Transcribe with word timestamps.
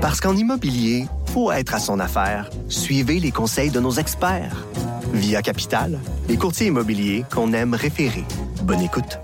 Parce 0.00 0.18
qu'en 0.18 0.34
immobilier, 0.34 1.04
faut 1.26 1.52
être 1.52 1.74
à 1.74 1.78
son 1.78 2.00
affaire. 2.00 2.48
Suivez 2.70 3.20
les 3.20 3.32
conseils 3.32 3.68
de 3.70 3.80
nos 3.80 3.92
experts. 3.92 4.64
Via 5.12 5.42
Capital, 5.42 5.98
les 6.26 6.38
courtiers 6.38 6.68
immobiliers 6.68 7.24
qu'on 7.30 7.52
aime 7.52 7.74
référer. 7.74 8.24
Bonne 8.62 8.80
écoute. 8.80 9.18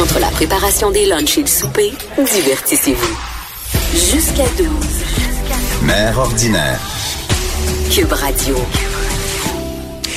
Entre 0.00 0.20
la 0.20 0.28
préparation 0.28 0.92
des 0.92 1.06
lunchs 1.06 1.38
et 1.38 1.40
le 1.40 1.48
souper, 1.48 1.92
divertissez-vous. 2.16 3.18
Jusqu'à 3.92 4.46
12. 4.58 4.68
Mère 5.82 6.16
ordinaire. 6.16 6.80
Cube 7.90 8.12
Radio. 8.12 8.56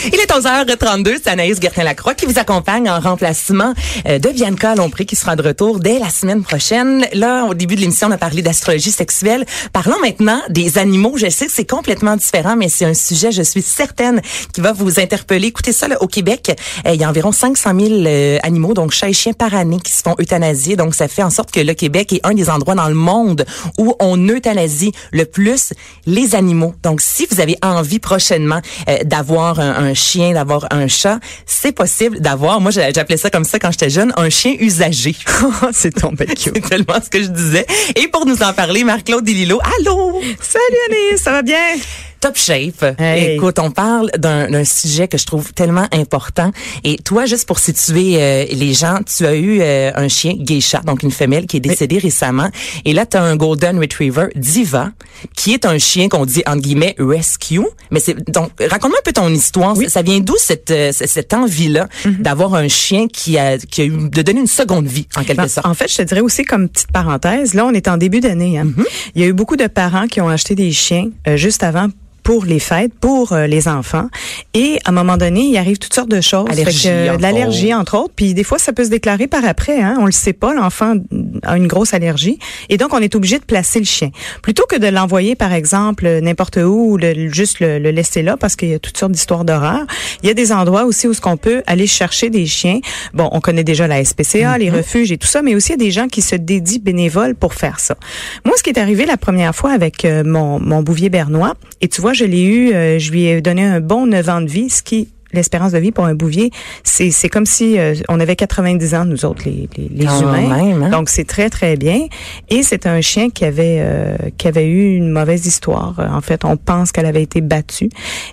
Il 0.10 0.20
est 0.22 0.32
11h32, 0.32 1.18
c'est 1.22 1.30
Anaïs 1.30 1.60
Gertin-Lacroix 1.60 2.14
qui 2.14 2.26
vous 2.26 2.40
accompagne 2.40 2.90
en 2.90 2.98
remplacement 3.02 3.74
euh, 4.08 4.20
de 4.20 4.30
Bianca 4.30 4.74
Lompré 4.74 5.06
qui 5.06 5.18
sera 5.18 5.36
de 5.36 5.42
retour 5.42 5.80
dès 5.82 6.00
la 6.00 6.10
semaine 6.10 6.44
prochaine. 6.44 7.06
Là, 7.12 7.44
au 7.44 7.54
début 7.54 7.76
de 7.76 7.82
l'émission, 7.82 8.08
on 8.08 8.12
a 8.12 8.18
parlé 8.18 8.42
d'astrologie 8.42 8.92
sexuelle. 8.92 9.46
Parlons 9.74 10.00
maintenant 10.02 10.42
des 10.50 10.78
animaux. 10.78 11.18
Je 11.18 11.30
sais 11.30 11.48
que 11.48 11.52
c'est 11.52 11.70
complètement 11.70 12.16
différent, 12.16 12.56
mais 12.56 12.70
c'est 12.70 12.86
un 12.86 12.94
sujet, 12.94 13.34
je 13.34 13.42
suis 13.42 13.62
certaine, 13.62 14.22
qui 14.54 14.62
va 14.62 14.72
vous 14.72 14.98
interpeller. 14.98 15.48
Écoutez 15.48 15.74
ça, 15.74 15.90
là, 15.90 16.02
au 16.02 16.08
Québec, 16.08 16.56
euh, 16.86 16.94
il 16.94 17.02
y 17.02 17.04
a 17.04 17.10
environ 17.10 17.34
500 17.34 17.72
000 17.78 17.92
euh, 18.06 18.38
animaux, 18.44 18.74
donc 18.74 18.92
chats 18.92 19.10
et 19.10 19.14
chiens 19.14 19.34
par 19.34 19.56
année, 19.56 19.80
qui 19.84 19.92
se 19.92 20.04
font 20.04 20.16
euthanasier. 20.22 20.78
Donc, 20.78 20.96
ça 20.96 21.10
fait 21.10 21.24
en 21.24 21.32
sorte 21.32 21.52
que 21.52 21.60
le 21.60 21.74
Québec 21.74 22.14
est 22.14 22.26
un 22.26 22.34
des 22.34 22.50
endroits 22.50 22.76
dans 22.76 22.88
le 22.88 22.96
monde 22.96 23.46
où 23.78 23.94
on 24.00 24.18
euthanasie 24.30 24.94
le 25.12 25.26
plus 25.26 25.74
les 26.06 26.34
animaux. 26.34 26.76
Donc, 26.82 27.02
si 27.02 27.28
vous 27.30 27.42
avez 27.42 27.58
envie 27.62 28.00
prochainement 28.00 28.62
d'avoir 29.04 29.60
un, 29.60 29.88
un 29.88 29.97
chien, 29.98 30.32
d'avoir 30.32 30.68
un 30.72 30.88
chat, 30.88 31.20
c'est 31.46 31.74
possible 31.74 32.22
d'avoir, 32.22 32.62
moi 32.62 32.72
j'appelais 32.72 33.18
ça 33.18 33.30
comme 33.30 33.44
ça 33.44 33.60
quand 33.60 33.72
j'étais 33.72 33.90
jeune, 33.90 34.14
un 34.16 34.30
chien 34.30 34.56
usagé. 34.60 35.16
c'est 35.74 35.92
ton 35.92 36.14
C'est 36.38 36.70
tellement 36.70 37.02
ce 37.04 37.10
que 37.10 37.22
je 37.22 37.28
disais. 37.28 37.66
Et 37.96 38.08
pour 38.08 38.26
nous 38.26 38.42
en 38.42 38.54
parler, 38.54 38.86
Marc-Claude 38.86 39.26
Delilo, 39.26 39.60
allô! 39.80 40.22
Salut 40.42 40.78
Année, 40.88 41.18
ça 41.18 41.32
va 41.32 41.42
bien? 41.42 41.76
Top 42.20 42.38
Shape. 42.38 43.00
Écoute, 43.00 43.60
on 43.60 43.72
parle 43.72 44.10
d'un 44.18 44.64
sujet 44.64 45.08
que 45.08 45.18
je 45.18 45.26
trouve 45.26 45.54
tellement 45.54 45.88
important. 45.92 46.52
Et 46.84 46.98
toi, 46.98 47.26
juste 47.26 47.48
pour 47.48 47.60
situer 47.60 48.22
euh, 48.22 48.46
les 48.52 48.74
gens, 48.74 49.00
tu 49.04 49.26
as 49.26 49.36
eu 49.36 49.60
euh, 49.62 49.92
un 49.96 50.08
chien 50.08 50.34
geisha, 50.38 50.80
donc 50.80 51.04
une 51.04 51.12
femelle 51.12 51.46
qui 51.46 51.58
est 51.58 51.62
décédée 51.62 51.98
récemment. 51.98 52.50
Et 52.86 52.94
là, 52.94 53.06
tu 53.06 53.18
as 53.18 53.24
un 53.24 53.36
Golden 53.36 53.80
Retriever 53.80 54.28
Diva, 54.36 54.92
qui 55.36 55.54
est 55.54 55.66
un 55.66 55.78
chien 55.78 56.10
qu'on 56.10 56.26
dit, 56.26 56.44
entre 56.46 56.62
guillemets, 56.62 56.96
rescue. 57.00 57.62
Mais 57.92 58.00
c'est 58.00 58.16
donc, 58.30 58.52
raconte-moi 58.60 59.00
un 59.00 59.04
peu 59.04 59.14
ton 59.14 59.30
histoire. 59.30 59.76
Ça 59.88 60.02
vient 60.02 60.20
d'où 60.20 60.36
cette, 60.38 60.72
euh, 60.72 60.92
cette 60.92 61.34
envie-là 61.34 61.88
mm-hmm. 62.04 62.22
d'avoir 62.22 62.56
un 62.56 62.68
chien 62.68 63.08
qui 63.08 63.38
a, 63.38 63.58
qui 63.58 63.82
a 63.82 63.86
eu, 63.86 64.10
de 64.10 64.22
donner 64.22 64.42
une 64.42 64.48
seconde 64.48 64.88
vie, 64.88 65.08
en 65.16 65.24
quelque 65.24 65.38
ben, 65.38 65.48
sorte? 65.48 65.68
En 65.68 65.74
fait, 65.74 65.92
je 65.92 65.98
te 65.98 66.02
dirais 66.04 66.22
aussi 66.22 66.44
comme 66.44 66.70
petite 66.70 66.92
parenthèse, 66.92 67.54
là, 67.54 67.66
on 67.66 67.74
est 67.74 67.88
en 67.88 67.98
début 67.98 68.20
d'année. 68.20 68.58
Hein. 68.58 68.66
Mm-hmm. 68.66 68.86
Il 69.16 69.22
y 69.22 69.26
a 69.26 69.28
eu 69.28 69.34
beaucoup 69.34 69.56
de 69.56 69.68
parents 69.68 70.08
qui 70.08 70.22
ont 70.22 70.30
acheté 70.30 70.56
des 70.56 70.72
chiens 70.72 71.10
juste 71.36 71.64
avant 71.64 71.88
pour 72.28 72.44
les 72.44 72.60
fêtes, 72.60 72.92
pour 73.00 73.32
euh, 73.32 73.48
les 73.48 73.70
enfants. 73.70 74.10
Et 74.54 74.80
à 74.84 74.90
un 74.90 74.92
moment 74.92 75.16
donné, 75.16 75.44
il 75.44 75.58
arrive 75.58 75.78
toutes 75.78 75.94
sortes 75.94 76.10
de 76.10 76.20
choses. 76.20 76.50
Allergie, 76.50 76.90
de 76.90 77.22
l'allergie, 77.22 77.74
entre 77.74 77.98
autres. 77.98 78.12
Puis 78.14 78.34
des 78.34 78.44
fois, 78.44 78.60
ça 78.60 78.74
peut 78.74 78.84
se 78.84 78.90
déclarer 78.90 79.28
par 79.28 79.46
après. 79.46 79.82
Hein? 79.82 79.96
On 79.98 80.06
le 80.06 80.12
sait 80.12 80.34
pas, 80.34 80.54
l'enfant 80.54 80.96
a 81.44 81.56
une 81.56 81.68
grosse 81.68 81.94
allergie. 81.94 82.38
Et 82.68 82.76
donc, 82.76 82.94
on 82.94 82.98
est 82.98 83.16
obligé 83.16 83.40
de 83.40 83.46
placer 83.46 83.80
le 83.80 83.86
chien. 83.86 84.10
Plutôt 84.42 84.66
que 84.66 84.76
de 84.76 84.88
l'envoyer, 84.88 85.36
par 85.36 85.54
exemple, 85.54 86.06
n'importe 86.22 86.58
où, 86.58 86.92
ou 86.92 86.98
le, 86.98 87.30
juste 87.30 87.62
le, 87.62 87.78
laisser 87.78 88.24
là, 88.24 88.36
parce 88.36 88.58
qu'il 88.58 88.68
y 88.68 88.74
a 88.74 88.80
toutes 88.80 88.98
sortes 88.98 89.14
d'histoires 89.14 89.46
d'horreur. 89.46 89.86
Il 90.22 90.28
y 90.28 90.30
a 90.30 90.34
des 90.34 90.52
endroits 90.52 90.84
aussi 90.84 91.08
où 91.08 91.14
ce 91.14 91.22
qu'on 91.22 91.38
peut 91.38 91.64
aller 91.66 91.88
chercher 91.88 92.30
des 92.30 92.46
chiens. 92.46 92.82
Bon, 93.14 93.30
on 93.32 93.40
connaît 93.40 93.64
déjà 93.64 93.88
la 93.88 94.04
SPCA, 94.04 94.58
les 94.58 94.70
mhm. 94.70 94.76
refuges 94.76 95.14
et 95.14 95.18
tout 95.18 95.30
ça, 95.30 95.42
mais 95.42 95.56
aussi 95.56 95.70
il 95.70 95.80
y 95.80 95.82
a 95.82 95.86
des 95.86 95.92
gens 95.92 96.10
qui 96.10 96.22
se 96.22 96.36
dédient 96.36 96.80
bénévoles 96.82 97.36
pour 97.36 97.54
faire 97.54 97.80
ça. 97.80 97.96
Moi, 98.44 98.54
ce 98.58 98.64
qui 98.64 98.70
est 98.70 98.80
arrivé 98.80 99.06
la 99.06 99.16
première 99.16 99.56
fois 99.56 99.72
avec 99.72 100.04
euh, 100.04 100.26
mon, 100.26 100.60
mon 100.60 100.84
bouvier 100.84 101.08
bernois, 101.08 101.54
et 101.80 101.88
tu 101.88 102.02
vois, 102.02 102.17
je 102.18 102.26
l'ai 102.26 102.44
eu, 102.44 102.74
euh, 102.74 103.00
je 103.00 103.12
lui 103.12 103.26
ai 103.26 103.42
donné 103.42 103.64
un 103.64 103.80
bon 103.80 104.08
9 104.08 104.30
ans 104.30 104.42
de 104.42 104.50
vie, 104.50 104.70
ce 104.70 104.82
qui 104.82 105.10
l'espérance 105.34 105.74
de 105.74 105.78
vie 105.78 105.92
pour 105.92 106.06
un 106.06 106.16
bouvier, 106.16 106.52
c'est 106.84 107.12
c'est 107.12 107.28
comme 107.28 107.46
si 107.46 107.78
euh, 107.78 107.94
on 108.08 108.20
avait 108.20 108.38
90 108.38 108.96
ans 108.96 109.06
nous 109.06 109.26
autres 109.26 109.44
les 109.46 109.70
les, 109.78 110.06
humains. 110.06 110.82
Hein? 110.82 110.90
Donc 110.90 111.10
c'est 111.10 111.26
très 111.26 111.50
très 111.50 111.76
bien 111.76 112.08
et 112.50 112.64
c'est 112.64 112.88
un 112.88 113.02
chien 113.02 113.30
qui 113.30 113.44
avait 113.44 113.80
euh, 113.82 114.16
qui 114.38 114.48
avait 114.48 114.68
eu 114.68 114.96
une 114.96 115.10
mauvaise 115.10 115.46
histoire. 115.46 115.96
En 116.00 116.22
fait, 116.22 116.46
on 116.46 116.56
pense 116.56 116.94
qu'elle 116.94 117.06
avait 117.06 117.24
été 117.24 117.42
battue 117.42 117.90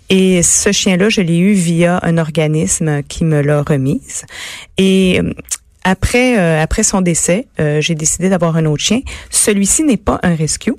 et 0.09 0.43
ce 0.43 0.71
chien-là, 0.71 1.09
je 1.09 1.21
l'ai 1.21 1.39
eu 1.39 1.53
via 1.53 1.99
un 2.03 2.17
organisme 2.17 3.03
qui 3.03 3.25
me 3.25 3.43
l'a 3.43 3.63
remise 3.63 4.25
et 4.79 5.21
après, 5.85 6.39
euh, 6.39 6.63
après 6.63 6.83
son 6.83 7.03
décès, 7.03 7.47
euh, 7.61 7.81
j'ai 7.81 7.95
décidé 7.95 8.31
d'avoir 8.31 8.57
un 8.57 8.65
autre 8.65 8.83
chien. 8.83 9.01
Celui-ci 9.31 9.85
n'est 9.85 9.99
pas 9.99 10.19
un 10.23 10.35
rescue. 10.35 10.75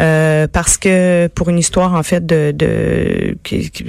Euh, 0.00 0.48
parce 0.48 0.76
que 0.76 1.28
pour 1.28 1.48
une 1.50 1.58
histoire 1.58 1.94
en 1.94 2.02
fait 2.02 2.24
de, 2.24 2.50
de 2.50 3.36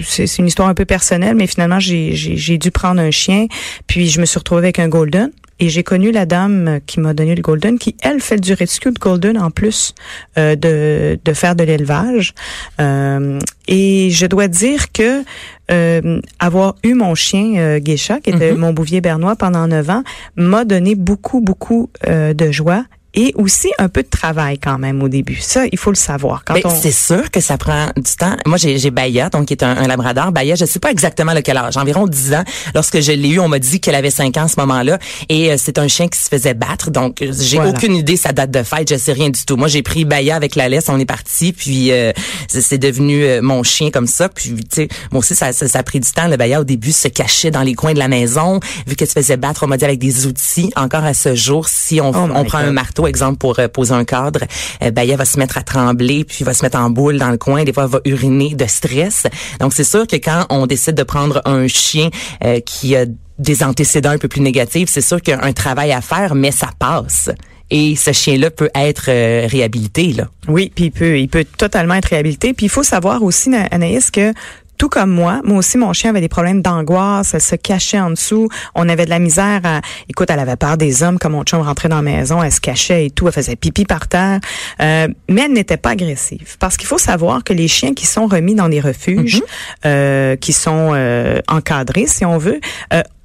c'est 0.04 0.38
une 0.38 0.46
histoire 0.46 0.68
un 0.68 0.74
peu 0.74 0.84
personnelle 0.84 1.34
mais 1.34 1.48
finalement 1.48 1.80
j'ai 1.80 2.14
j'ai 2.14 2.58
dû 2.58 2.72
prendre 2.72 3.02
un 3.02 3.10
chien 3.10 3.48
puis 3.88 4.08
je 4.08 4.20
me 4.20 4.26
suis 4.26 4.38
retrouvée 4.38 4.60
avec 4.60 4.80
un 4.80 4.90
golden 4.90 5.32
et 5.62 5.70
j'ai 5.70 5.84
connu 5.84 6.12
la 6.12 6.26
dame 6.26 6.80
qui 6.88 7.00
m'a 7.00 7.14
donné 7.14 7.36
le 7.36 7.42
golden, 7.42 7.78
qui 7.78 7.96
elle 8.02 8.20
fait 8.20 8.40
du 8.40 8.54
rescue 8.54 8.92
de 8.92 9.00
golden 9.00 9.38
en 9.38 9.52
plus 9.52 9.94
euh, 10.38 10.56
de, 10.56 11.20
de 11.24 11.34
faire 11.34 11.56
de 11.56 11.64
l'élevage. 11.64 12.34
Euh, 12.82 13.40
et 13.68 14.10
je 14.10 14.26
dois 14.26 14.48
dire 14.48 14.92
que 14.92 15.24
euh, 15.72 16.20
avoir 16.40 16.76
eu 16.84 16.96
mon 16.96 17.14
chien 17.14 17.58
euh, 17.58 17.80
Geisha, 17.80 18.20
qui 18.20 18.32
était 18.32 18.52
mm-hmm. 18.52 18.58
mon 18.58 18.74
bouvier 18.74 19.02
bernois 19.02 19.36
pendant 19.36 19.68
neuf 19.68 19.90
ans, 19.90 20.04
m'a 20.36 20.66
donné 20.66 20.96
beaucoup, 20.96 21.42
beaucoup 21.42 21.92
euh, 22.08 22.34
de 22.34 22.52
joie 22.52 22.84
et 23.14 23.34
aussi 23.36 23.72
un 23.78 23.90
peu 23.90 24.04
de 24.04 24.10
travail 24.10 24.58
quand 24.58 24.78
même 24.78 25.02
au 25.04 25.10
début. 25.10 25.38
Ça, 25.42 25.66
il 25.72 25.78
faut 25.78 25.92
le 25.92 25.96
savoir. 25.96 26.44
Quand 26.46 26.54
ben, 26.54 26.70
C'est 26.70 26.92
sûr 26.92 27.30
que 27.30 27.42
ça 27.42 27.58
prend 27.58 27.88
du 27.96 28.16
temps. 28.18 28.36
Moi, 28.46 28.58
j'ai 28.58 28.92
Baya, 28.92 29.30
donc 29.30 29.48
qui 29.48 29.54
est 29.54 29.64
un, 29.64 29.88
labrador. 29.88 30.32
Baya, 30.32 30.56
je 30.56 30.66
sais 30.66 30.80
pas 30.80 30.92
exactement 30.92 31.34
lequel 31.34 31.58
âge, 31.58 31.78
environ 31.78 32.08
10 32.08 32.34
ans. 32.34 32.44
Lorsque 32.74 33.02
je 33.02 33.12
l'ai 33.12 33.30
eu, 33.30 33.40
on 33.40 33.48
m'a 33.48 33.60
dit 33.60 33.80
qu'elle 33.80 33.96
avait 33.96 34.12
5 34.12 34.38
ans 34.38 34.44
à 34.44 34.48
ce 34.48 34.60
moment-là. 34.60 34.98
Et 35.30 35.52
euh, 35.52 35.56
c'est 35.58 35.78
un 35.78 35.88
chien 35.88 36.08
qui 36.08 36.20
se 36.20 36.30
faisait 36.30 36.54
battre. 36.54 36.90
Donc, 36.92 37.18
j'ai 37.22 37.60
aucune 37.60 37.96
idée 37.96 38.16
sa 38.16 38.32
date 38.32 38.52
de 38.52 38.64
fête. 38.64 38.90
Je 38.90 38.98
sais 38.98 39.14
rien 39.14 39.30
du 39.30 39.44
tout. 39.46 39.58
Moi, 39.58 39.68
j'ai 39.68 39.82
pris 39.82 40.06
Baya 40.06 40.36
avec 40.36 40.56
la 40.56 40.70
laisse, 40.70 40.88
on 40.90 41.00
est 41.00 41.06
parti. 41.06 41.52
Puis, 41.52 41.92
euh, 41.92 42.12
c'est 42.48 42.78
devenu 42.78 43.24
euh, 43.24 43.42
mon 43.42 43.64
chien 43.64 43.92
comme 43.92 44.08
ça. 44.08 44.30
Puis, 44.30 44.56
tu 44.56 44.64
sais, 44.72 44.88
moi 45.12 45.20
aussi, 45.20 45.36
ça, 45.36 45.52
ça, 45.52 45.80
a 45.80 45.84
pris 45.84 46.00
du 46.00 46.10
temps. 46.12 46.28
Le 46.28 46.38
Baya, 46.38 46.62
au 46.62 46.64
début, 46.64 46.92
se 46.92 47.08
cachait 47.08 47.52
dans 47.52 47.64
les 47.64 47.74
coins 47.74 47.94
de 47.94 48.00
la 48.00 48.08
maison. 48.08 48.60
Vu 48.88 48.96
qu'elle 48.96 49.08
se 49.08 49.14
faisait 49.14 49.38
battre, 49.38 49.64
on 49.64 49.68
m'a 49.68 49.78
dit 49.78 49.86
avec 49.86 50.00
des 50.00 50.26
outils. 50.28 50.72
Encore 50.76 51.04
à 51.04 51.14
ce 51.14 51.36
jour, 51.36 51.68
si 51.68 52.00
on, 52.00 52.12
oh 52.12 52.30
on 52.34 52.44
prend 52.46 52.60
un 52.60 52.72
marteau, 52.72 53.01
exemple, 53.08 53.38
pour 53.38 53.60
euh, 53.60 53.68
poser 53.68 53.94
un 53.94 54.06
cadre, 54.06 54.42
euh, 54.84 54.92
ben, 54.92 55.16
va 55.16 55.26
se 55.26 55.38
mettre 55.40 55.58
à 55.58 55.64
trembler, 55.64 56.24
puis 56.24 56.44
va 56.44 56.54
se 56.54 56.64
mettre 56.64 56.78
en 56.78 56.90
boule 56.90 57.18
dans 57.18 57.32
le 57.32 57.38
coin. 57.38 57.64
Des 57.64 57.74
fois, 57.74 57.84
elle 57.84 57.90
va 57.90 58.02
uriner 58.06 58.56
de 58.56 58.66
stress. 58.66 59.28
Donc, 59.60 59.74
c'est 59.74 59.84
sûr 59.84 60.08
que 60.08 60.16
quand 60.16 60.46
on 60.50 60.68
décide 60.68 60.96
de 60.96 61.04
prendre 61.04 61.42
un 61.46 61.68
chien 61.68 62.10
euh, 62.44 62.60
qui 62.60 62.96
a 62.96 63.06
des 63.40 63.64
antécédents 63.64 64.12
un 64.12 64.18
peu 64.18 64.28
plus 64.28 64.42
négatifs, 64.42 64.90
c'est 64.90 65.02
sûr 65.02 65.22
qu'il 65.22 65.34
y 65.34 65.38
a 65.38 65.44
un 65.44 65.54
travail 65.54 65.92
à 65.92 66.02
faire, 66.02 66.36
mais 66.36 66.52
ça 66.52 66.70
passe 66.78 67.30
et 67.74 67.96
ce 67.96 68.12
chien-là 68.12 68.52
peut 68.52 68.70
être 68.76 69.06
réhabilité 69.06 70.12
là. 70.12 70.28
Oui, 70.50 70.70
puis 70.76 70.86
il 70.86 70.92
peut 70.92 71.18
il 71.18 71.30
peut 71.30 71.46
totalement 71.46 71.94
être 71.94 72.08
réhabilité. 72.10 72.54
Puis 72.54 72.66
il 72.66 72.70
faut 72.70 72.84
savoir 72.84 73.24
aussi 73.24 73.50
Anaïs 73.72 74.12
que 74.12 74.34
tout 74.78 74.90
comme 74.90 75.12
moi, 75.12 75.42
moi 75.44 75.60
aussi, 75.60 75.78
mon 75.78 75.94
chien 75.94 76.10
avait 76.10 76.22
des 76.22 76.28
problèmes 76.28 76.62
d'angoisse. 76.62 77.34
Elle 77.34 77.42
se 77.42 77.56
cachait 77.56 78.00
en 78.00 78.10
dessous. 78.10 78.50
On 78.74 78.90
avait 78.90 79.06
de 79.06 79.12
la 79.12 79.20
misère 79.20 79.62
à... 79.64 79.82
Écoute, 80.10 80.30
elle 80.32 80.40
avait 80.40 80.56
peur 80.56 80.76
des 80.76 81.04
hommes. 81.04 81.20
Quand 81.20 81.30
mon 81.30 81.44
chien 81.46 81.62
rentrait 81.62 81.88
dans 81.88 81.98
la 81.98 82.02
maison, 82.02 82.42
elle 82.42 82.52
se 82.52 82.60
cachait 82.60 83.06
et 83.06 83.10
tout. 83.12 83.28
Elle 83.28 83.34
faisait 83.34 83.56
pipi 83.56 83.86
par 83.86 84.08
terre. 84.08 84.40
Euh, 84.82 85.08
mais 85.30 85.42
elle 85.42 85.54
n'était 85.54 85.78
pas 85.78 85.92
agressive. 85.92 86.58
Parce 86.60 86.78
qu'il 86.78 86.88
faut 86.88 86.98
savoir 86.98 87.44
que 87.44 87.54
les 87.54 87.68
chiens 87.68 87.94
qui 87.94 88.08
sont 88.08 88.26
remis 88.26 88.56
dans 88.56 88.70
des 88.70 88.80
refuges, 88.80 89.42
mm-hmm. 89.42 89.86
euh, 89.86 90.36
qui 90.36 90.52
sont 90.52 90.92
euh, 90.94 91.40
encadrés, 91.48 92.08
si 92.08 92.26
on 92.26 92.38
veut, 92.40 92.60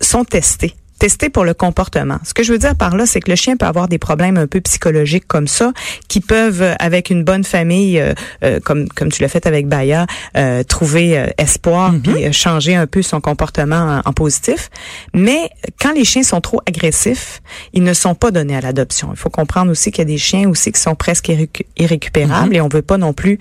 sont 0.01 0.25
testés 0.25 0.75
tester 0.99 1.29
pour 1.29 1.45
le 1.45 1.55
comportement. 1.55 2.19
Ce 2.25 2.35
que 2.35 2.43
je 2.43 2.53
veux 2.53 2.59
dire 2.59 2.75
par 2.75 2.97
là, 2.97 3.07
c'est 3.07 3.21
que 3.21 3.31
le 3.31 3.37
chien 3.37 3.57
peut 3.57 3.67
avoir 3.67 3.89
des 3.89 3.99
problèmes 3.99 4.37
un 4.37 4.47
peu 4.47 4.61
psychologiques 4.61 5.27
comme 5.27 5.47
ça, 5.47 5.73
qui 6.09 6.21
peuvent, 6.21 6.75
avec 6.79 7.11
une 7.11 7.25
bonne 7.25 7.45
famille, 7.45 8.01
euh, 8.01 8.15
euh, 8.45 8.61
comme 8.61 8.89
comme 8.89 9.11
tu 9.11 9.23
l'as 9.23 9.29
fait 9.29 9.47
avec 9.47 9.69
Baya, 9.69 10.07
euh, 10.37 10.63
trouver 10.63 11.27
espoir 11.39 11.93
mm 11.93 11.97
puis 12.07 12.33
changer 12.33 12.75
un 12.75 12.87
peu 12.87 13.03
son 13.03 13.21
comportement 13.21 14.01
en, 14.05 14.13
positif. 14.13 14.71
Mais 15.15 15.51
quand 15.81 15.93
les 15.93 16.05
chiens 16.05 16.23
sont 16.23 16.41
trop 16.41 16.61
agressifs, 16.67 17.41
ils 17.73 17.83
ne 17.83 17.95
sont 17.95 18.15
pas 18.15 18.31
donnés 18.31 18.57
à 18.57 18.61
l'adoption. 18.61 19.09
Il 19.13 19.17
faut 19.17 19.31
comprendre 19.31 19.71
aussi 19.71 19.91
qu'il 19.91 20.01
y 20.01 20.03
a 20.03 20.13
des 20.13 20.19
chiens 20.19 20.49
aussi 20.49 20.73
qui 20.73 20.81
sont 20.81 20.95
presque 20.95 21.33
irrécupérables 21.77 22.53
mm-hmm. 22.53 22.57
et 22.57 22.61
on 22.61 22.69
veut 22.69 22.83
pas 22.83 22.99
non 22.99 23.13
plus 23.13 23.39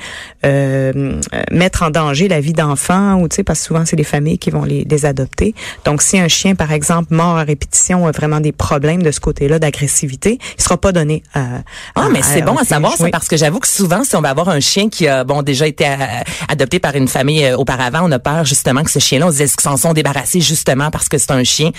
mettre 1.51 1.83
en 1.83 1.89
danger 1.89 2.27
la 2.27 2.39
vie 2.39 2.53
d'enfants 2.53 3.19
ou 3.21 3.27
tu 3.27 3.37
sais 3.37 3.43
parce 3.43 3.59
que 3.59 3.65
souvent 3.65 3.85
c'est 3.85 3.95
les 3.95 4.03
familles 4.03 4.37
qui 4.37 4.49
vont 4.49 4.63
les, 4.63 4.85
les 4.89 5.05
adopter. 5.05 5.53
Donc 5.83 6.01
si 6.01 6.19
un 6.19 6.27
chien 6.27 6.55
par 6.55 6.71
exemple 6.71 7.13
mort 7.13 7.37
répétition 7.45 8.11
vraiment 8.11 8.39
des 8.39 8.51
problèmes 8.51 9.03
de 9.03 9.11
ce 9.11 9.19
côté-là 9.19 9.59
d'agressivité, 9.59 10.39
il 10.57 10.63
sera 10.63 10.77
pas 10.77 10.91
donné 10.91 11.23
à. 11.33 11.61
Ah, 11.95 12.07
mais 12.11 12.21
c'est 12.21 12.41
bon 12.41 12.57
à 12.57 12.65
savoir 12.65 12.97
ça 12.97 13.07
parce 13.09 13.27
que 13.27 13.37
j'avoue 13.37 13.59
que 13.59 13.67
souvent, 13.67 14.03
si 14.03 14.15
on 14.15 14.21
va 14.21 14.29
avoir 14.29 14.49
un 14.49 14.59
chien 14.59 14.89
qui 14.89 15.07
a 15.07 15.23
bon 15.23 15.41
déjà 15.41 15.67
été 15.67 15.87
adopté 16.49 16.79
par 16.79 16.95
une 16.95 17.07
famille 17.07 17.53
auparavant, 17.53 18.01
on 18.03 18.11
a 18.11 18.19
peur 18.19 18.43
justement 18.45 18.83
que 18.83 18.91
ce 18.91 18.99
chien-là, 18.99 19.27
on 19.27 19.31
se 19.31 19.37
dise 19.37 19.55
qu'ils 19.55 19.63
s'en 19.63 19.77
sont 19.77 19.93
débarrassés 19.93 20.41
justement 20.41 20.91
parce 20.91 21.07
que 21.07 21.17
c'est 21.17 21.31
un 21.31 21.43
chien 21.43 21.71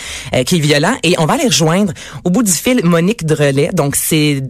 qui 0.46 0.56
est 0.56 0.60
violent? 0.60 0.94
Et 1.02 1.14
on 1.18 1.26
va 1.26 1.34
aller 1.34 1.46
rejoindre 1.46 1.92
au 2.24 2.30
bout 2.30 2.42
du 2.42 2.52
fil 2.52 2.84
Monique 2.84 3.26
Drelet. 3.26 3.70
Donc 3.72 3.96
c'est 3.96 4.42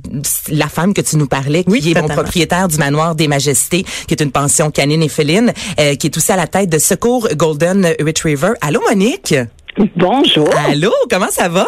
la 0.48 0.68
femme 0.68 0.94
que 0.94 1.00
tu 1.00 1.16
nous 1.16 1.26
parlais, 1.26 1.64
qui 1.64 1.92
est 1.92 2.00
mon 2.00 2.08
propriétaire 2.08 2.68
du 2.68 2.76
manoir 2.76 3.14
des 3.14 3.28
Majestés, 3.28 3.84
qui 4.06 4.14
est 4.14 4.22
une 4.22 4.32
pension 4.32 4.70
canine 4.70 5.02
et 5.02 5.08
féline, 5.08 5.52
qui 5.76 6.06
est 6.06 6.16
aussi 6.16 6.32
à 6.32 6.36
la 6.36 6.46
tête 6.46 6.68
de 6.68 6.78
Secours 6.78 7.28
Golden 7.34 7.94
Retriever. 8.00 8.52
Allô 8.60 8.80
Monique? 8.88 9.34
Bonjour. 9.96 10.48
Allô, 10.68 10.92
comment 11.10 11.30
ça 11.30 11.48
va? 11.48 11.66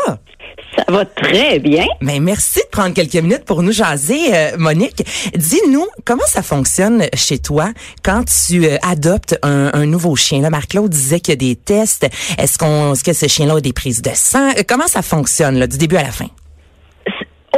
Ça 0.76 0.84
va 0.88 1.04
très 1.04 1.58
bien. 1.58 1.84
Mais 2.00 2.20
merci 2.20 2.60
de 2.60 2.68
prendre 2.70 2.94
quelques 2.94 3.14
minutes 3.14 3.44
pour 3.44 3.62
nous 3.62 3.72
jaser, 3.72 4.34
euh, 4.34 4.50
Monique. 4.58 5.02
Dis-nous 5.34 5.84
comment 6.04 6.26
ça 6.26 6.42
fonctionne 6.42 7.04
chez 7.14 7.38
toi 7.38 7.68
quand 8.02 8.22
tu 8.24 8.64
euh, 8.64 8.76
adoptes 8.82 9.38
un, 9.42 9.86
nouveau 9.86 10.16
chien? 10.16 10.40
Là, 10.40 10.50
Marc-Claude 10.50 10.90
disait 10.90 11.20
qu'il 11.20 11.32
y 11.32 11.36
a 11.36 11.36
des 11.36 11.56
tests. 11.56 12.08
Est-ce 12.38 12.58
qu'on, 12.58 12.92
est-ce 12.92 13.04
que 13.04 13.12
ce 13.12 13.26
chien-là 13.28 13.56
a 13.56 13.60
des 13.60 13.72
prises 13.72 14.02
de 14.02 14.10
sang? 14.14 14.50
Euh, 14.50 14.62
Comment 14.66 14.86
ça 14.86 15.02
fonctionne 15.02 15.58
là, 15.58 15.66
du 15.66 15.76
début 15.76 15.96
à 15.96 16.02
la 16.02 16.12
fin? 16.12 16.26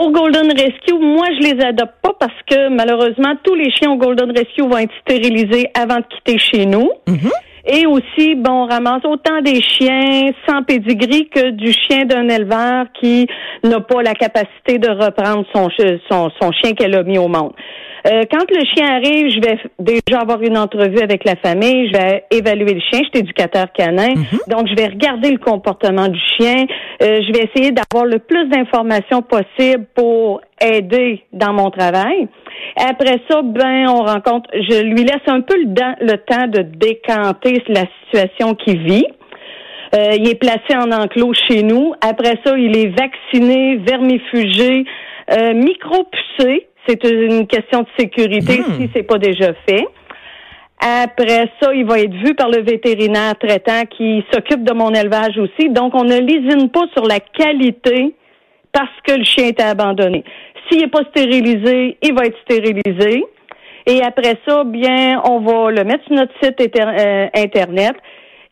Au 0.01 0.11
Golden 0.11 0.51
Rescue, 0.51 0.99
moi, 0.99 1.27
je 1.39 1.47
les 1.47 1.63
adopte 1.63 1.95
pas 2.03 2.15
parce 2.19 2.33
que 2.49 2.75
malheureusement, 2.75 3.35
tous 3.45 3.55
les 3.55 3.71
chiens 3.71 3.91
au 3.91 3.97
Golden 3.97 4.31
Rescue 4.37 4.63
vont 4.63 4.79
être 4.79 4.95
stérilisés 5.03 5.67
avant 5.75 5.97
de 5.97 6.05
quitter 6.17 6.39
chez 6.39 6.67
nous. 6.67 6.91
Mm-hmm. 7.07 7.31
Et 7.67 7.87
aussi, 7.87 8.35
bon, 8.37 8.65
on 8.65 8.67
ramasse 8.67 9.05
autant 9.05 9.41
des 9.43 9.61
chiens 9.61 10.31
sans 10.49 10.63
pédigree 10.63 11.29
que 11.29 11.51
du 11.51 11.73
chien 11.73 12.05
d'un 12.05 12.29
éleveur 12.29 12.87
qui 13.01 13.27
n'a 13.65 13.81
pas 13.81 14.03
la 14.03 14.15
capacité 14.15 14.79
de 14.79 14.89
reprendre 14.89 15.45
son, 15.55 15.69
son, 16.11 16.31
son 16.41 16.53
chien 16.53 16.73
qu'elle 16.73 16.95
a 16.95 17.03
mis 17.03 17.19
au 17.19 17.29
monde. 17.29 17.53
Euh, 18.07 18.23
quand 18.31 18.45
le 18.51 18.65
chien 18.65 18.87
arrive, 18.95 19.31
je 19.31 19.41
vais 19.41 19.59
déjà 19.79 20.21
avoir 20.21 20.41
une 20.41 20.57
entrevue 20.57 21.01
avec 21.01 21.25
la 21.25 21.37
famille, 21.37 21.89
je 21.93 21.99
vais 21.99 22.25
évaluer 22.31 22.75
le 22.75 22.81
chien, 22.81 23.01
je 23.03 23.11
suis 23.11 23.19
éducateur 23.19 23.67
canin, 23.73 24.15
mhm. 24.15 24.39
donc 24.49 24.69
je 24.69 24.75
vais 24.75 24.87
regarder 24.87 25.31
le 25.31 25.39
comportement 25.39 26.09
du 26.09 26.19
chien, 26.37 26.65
euh, 27.03 27.21
je 27.21 27.33
vais 27.33 27.51
essayer 27.53 27.73
d'avoir 27.73 28.07
le 28.07 28.19
plus 28.19 28.49
d'informations 28.49 29.21
possible 29.21 29.85
pour 29.95 30.41
aider 30.61 31.25
dans 31.33 31.53
mon 31.53 31.71
travail. 31.71 32.29
Après 32.77 33.21
ça, 33.29 33.43
ben, 33.43 33.89
on 33.89 34.03
rencontre, 34.03 34.51
je 34.55 34.83
lui 34.83 35.05
laisse 35.05 35.27
un 35.27 35.41
peu 35.41 35.57
le, 35.57 36.17
temps 36.17 36.47
de 36.47 36.63
décanter 36.63 37.63
la 37.69 37.85
situation 38.03 38.55
qu'il 38.55 38.83
vit. 38.83 39.07
Euh, 39.95 40.15
il 40.17 40.29
est 40.29 40.39
placé 40.39 40.77
en 40.77 40.93
enclos 40.93 41.33
chez 41.49 41.63
nous. 41.63 41.95
Après 42.01 42.39
ça, 42.45 42.57
il 42.57 42.77
est 42.77 42.93
vacciné, 42.97 43.77
vermifugé, 43.77 44.85
euh, 45.33 45.53
micro-pucé. 45.55 46.69
C'est 46.87 47.05
une 47.05 47.47
question 47.47 47.81
de 47.81 47.89
sécurité 47.99 48.61
hmm. 48.61 48.81
si 48.81 48.91
c'est 48.95 49.03
pas 49.03 49.19
déjà 49.19 49.53
fait. 49.69 49.87
Après 50.81 51.51
ça, 51.61 51.75
il 51.75 51.85
va 51.85 51.99
être 51.99 52.15
vu 52.15 52.35
par 52.35 52.49
le 52.49 52.63
vétérinaire 52.63 53.35
traitant 53.39 53.83
qui 53.97 54.25
s'occupe 54.33 54.65
de 54.65 54.73
mon 54.73 54.91
élevage 54.95 55.37
aussi. 55.37 55.69
Donc, 55.69 55.95
on 55.95 56.05
ne 56.05 56.19
lésine 56.19 56.71
pas 56.71 56.87
sur 56.95 57.05
la 57.05 57.21
qualité 57.21 58.15
parce 58.73 58.89
que 59.07 59.13
le 59.13 59.25
chien 59.25 59.49
était 59.49 59.63
abandonné. 59.63 60.25
S'il 60.71 60.81
n'est 60.81 60.89
pas 60.89 61.05
stérilisé, 61.11 61.99
il 62.03 62.15
va 62.15 62.27
être 62.27 62.39
stérilisé. 62.43 63.25
Et 63.87 64.03
après 64.03 64.37
ça, 64.47 64.63
bien, 64.65 65.21
on 65.25 65.41
va 65.41 65.71
le 65.71 65.85
mettre 65.85 66.05
sur 66.05 66.15
notre 66.15 66.33
site 66.43 66.61
euh, 66.61 67.27
Internet 67.35 67.97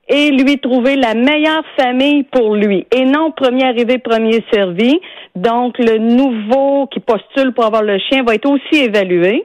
et 0.08 0.30
lui 0.30 0.58
trouver 0.58 0.96
la 0.96 1.14
meilleure 1.14 1.64
famille 1.78 2.24
pour 2.24 2.56
lui. 2.56 2.86
Et 2.94 3.04
non 3.04 3.30
premier 3.30 3.64
arrivé, 3.64 3.98
premier 3.98 4.42
servi. 4.52 4.98
Donc, 5.36 5.78
le 5.78 5.98
nouveau 5.98 6.86
qui 6.86 7.00
postule 7.00 7.52
pour 7.52 7.66
avoir 7.66 7.82
le 7.82 7.98
chien 7.98 8.22
va 8.24 8.34
être 8.34 8.50
aussi 8.50 8.82
évalué 8.82 9.44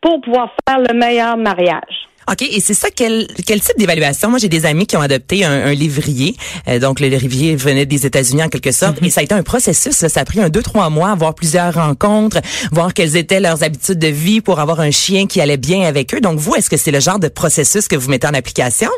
pour 0.00 0.20
pouvoir 0.20 0.54
faire 0.66 0.78
le 0.78 0.96
meilleur 0.96 1.36
mariage. 1.36 2.08
OK, 2.30 2.42
et 2.42 2.60
c'est 2.60 2.74
ça, 2.74 2.88
quel, 2.94 3.26
quel 3.46 3.60
type 3.60 3.76
d'évaluation? 3.78 4.30
Moi, 4.30 4.38
j'ai 4.38 4.48
des 4.48 4.66
amis 4.66 4.86
qui 4.86 4.96
ont 4.96 5.00
adopté 5.00 5.44
un, 5.44 5.66
un 5.66 5.74
livrier. 5.74 6.36
Euh, 6.68 6.78
donc, 6.78 7.00
le 7.00 7.08
livrier 7.08 7.56
venait 7.56 7.86
des 7.86 8.06
États-Unis 8.06 8.42
en 8.42 8.48
quelque 8.48 8.72
sorte. 8.72 9.00
Mm-hmm. 9.00 9.06
Et 9.06 9.10
ça 9.10 9.20
a 9.20 9.24
été 9.24 9.34
un 9.34 9.42
processus. 9.42 9.92
Ça 9.92 10.20
a 10.20 10.24
pris 10.24 10.40
un 10.40 10.48
deux, 10.48 10.62
trois 10.62 10.90
mois, 10.90 11.10
avoir 11.10 11.34
plusieurs 11.34 11.74
rencontres, 11.74 12.40
voir 12.72 12.94
quelles 12.94 13.16
étaient 13.16 13.40
leurs 13.40 13.62
habitudes 13.62 13.98
de 13.98 14.08
vie 14.08 14.40
pour 14.40 14.60
avoir 14.60 14.80
un 14.80 14.90
chien 14.90 15.26
qui 15.26 15.40
allait 15.40 15.56
bien 15.56 15.82
avec 15.82 16.14
eux. 16.14 16.20
Donc, 16.20 16.38
vous, 16.38 16.54
est-ce 16.54 16.70
que 16.70 16.76
c'est 16.76 16.90
le 16.90 17.00
genre 17.00 17.18
de 17.18 17.28
processus 17.28 17.88
que 17.88 17.96
vous 17.96 18.08
mettez 18.08 18.26
en 18.26 18.34
application? 18.34 18.90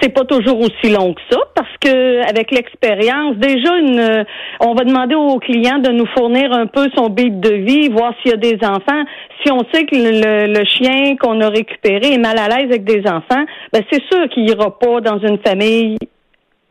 C'est 0.00 0.10
pas 0.10 0.24
toujours 0.24 0.60
aussi 0.60 0.90
long 0.90 1.14
que 1.14 1.20
ça 1.30 1.38
parce 1.54 1.72
que 1.80 2.28
avec 2.28 2.50
l'expérience, 2.50 3.36
déjà 3.36 3.76
une, 3.76 4.24
on 4.60 4.74
va 4.74 4.84
demander 4.84 5.14
au 5.14 5.38
client 5.38 5.78
de 5.78 5.90
nous 5.90 6.06
fournir 6.16 6.52
un 6.52 6.66
peu 6.66 6.88
son 6.96 7.08
beat 7.08 7.40
de 7.40 7.54
vie, 7.54 7.88
voir 7.88 8.12
s'il 8.20 8.32
y 8.32 8.34
a 8.34 8.36
des 8.36 8.58
enfants. 8.62 9.04
Si 9.44 9.50
on 9.50 9.64
sait 9.72 9.84
que 9.84 9.96
le, 9.96 10.64
chien 10.64 11.16
qu'on 11.16 11.40
a 11.40 11.48
récupéré 11.48 12.14
est 12.14 12.18
mal 12.18 12.38
à 12.38 12.48
l'aise 12.48 12.66
avec 12.70 12.84
des 12.84 13.02
enfants, 13.06 13.44
ben 13.72 13.82
c'est 13.90 14.02
sûr 14.10 14.28
qu'il 14.30 14.48
ira 14.48 14.78
pas 14.78 15.00
dans 15.00 15.18
une 15.18 15.38
famille 15.38 15.96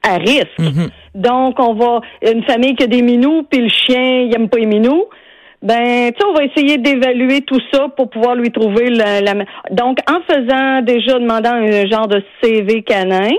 à 0.03 0.17
risque. 0.17 0.59
Mm-hmm. 0.59 0.89
Donc 1.15 1.59
on 1.59 1.73
va 1.73 2.01
une 2.21 2.43
famille 2.43 2.75
qui 2.75 2.83
a 2.83 2.87
des 2.87 3.01
minous 3.01 3.43
puis 3.43 3.61
le 3.61 3.69
chien 3.69 4.21
il 4.21 4.35
aime 4.35 4.49
pas 4.49 4.57
les 4.57 4.65
minous 4.65 5.05
ben, 5.65 6.11
tu 6.11 6.19
sais, 6.19 6.25
on 6.29 6.33
va 6.33 6.43
essayer 6.43 6.77
d'évaluer 6.77 7.41
tout 7.41 7.59
ça 7.73 7.87
pour 7.97 8.11
pouvoir 8.11 8.35
lui 8.35 8.51
trouver 8.51 8.91
la, 8.91 9.19
la, 9.21 9.33
Donc, 9.71 9.97
en 10.07 10.21
faisant 10.31 10.83
déjà, 10.83 11.17
demandant 11.17 11.53
un 11.53 11.87
genre 11.87 12.07
de 12.07 12.21
CV 12.39 12.83
canin, 12.83 13.31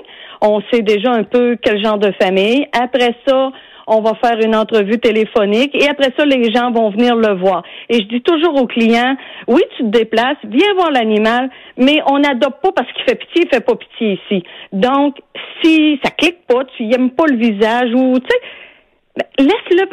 on 0.42 0.60
sait 0.72 0.82
déjà 0.82 1.12
un 1.12 1.22
peu 1.22 1.56
quel 1.62 1.80
genre 1.80 1.98
de 1.98 2.10
famille. 2.20 2.66
Après 2.72 3.14
ça, 3.28 3.52
on 3.86 4.00
va 4.00 4.14
faire 4.16 4.40
une 4.44 4.56
entrevue 4.56 4.98
téléphonique 4.98 5.72
et 5.74 5.88
après 5.88 6.12
ça, 6.18 6.24
les 6.24 6.52
gens 6.52 6.72
vont 6.72 6.90
venir 6.90 7.14
le 7.14 7.38
voir. 7.38 7.62
Et 7.88 7.98
je 7.98 8.08
dis 8.08 8.22
toujours 8.22 8.60
aux 8.60 8.66
clients, 8.66 9.16
oui, 9.46 9.62
tu 9.76 9.84
te 9.84 9.88
déplaces, 9.88 10.38
viens 10.42 10.74
voir 10.74 10.90
l'animal, 10.90 11.48
mais 11.76 12.00
on 12.10 12.18
n'adopte 12.18 12.60
pas 12.60 12.72
parce 12.72 12.92
qu'il 12.92 13.04
fait 13.04 13.14
pitié, 13.14 13.42
il 13.44 13.54
fait 13.54 13.64
pas 13.64 13.76
pitié 13.76 14.18
ici. 14.24 14.42
Donc, 14.72 15.16
si 15.62 16.00
ça 16.02 16.10
clique 16.10 16.44
pas, 16.48 16.64
tu 16.76 16.86
n'aimes 16.86 17.10
pas 17.10 17.26
le 17.28 17.36
visage 17.36 17.90
ou, 17.94 18.18
tu 18.18 18.26
sais, 18.28 18.40
ben, 19.16 19.46
laisse-le 19.46 19.86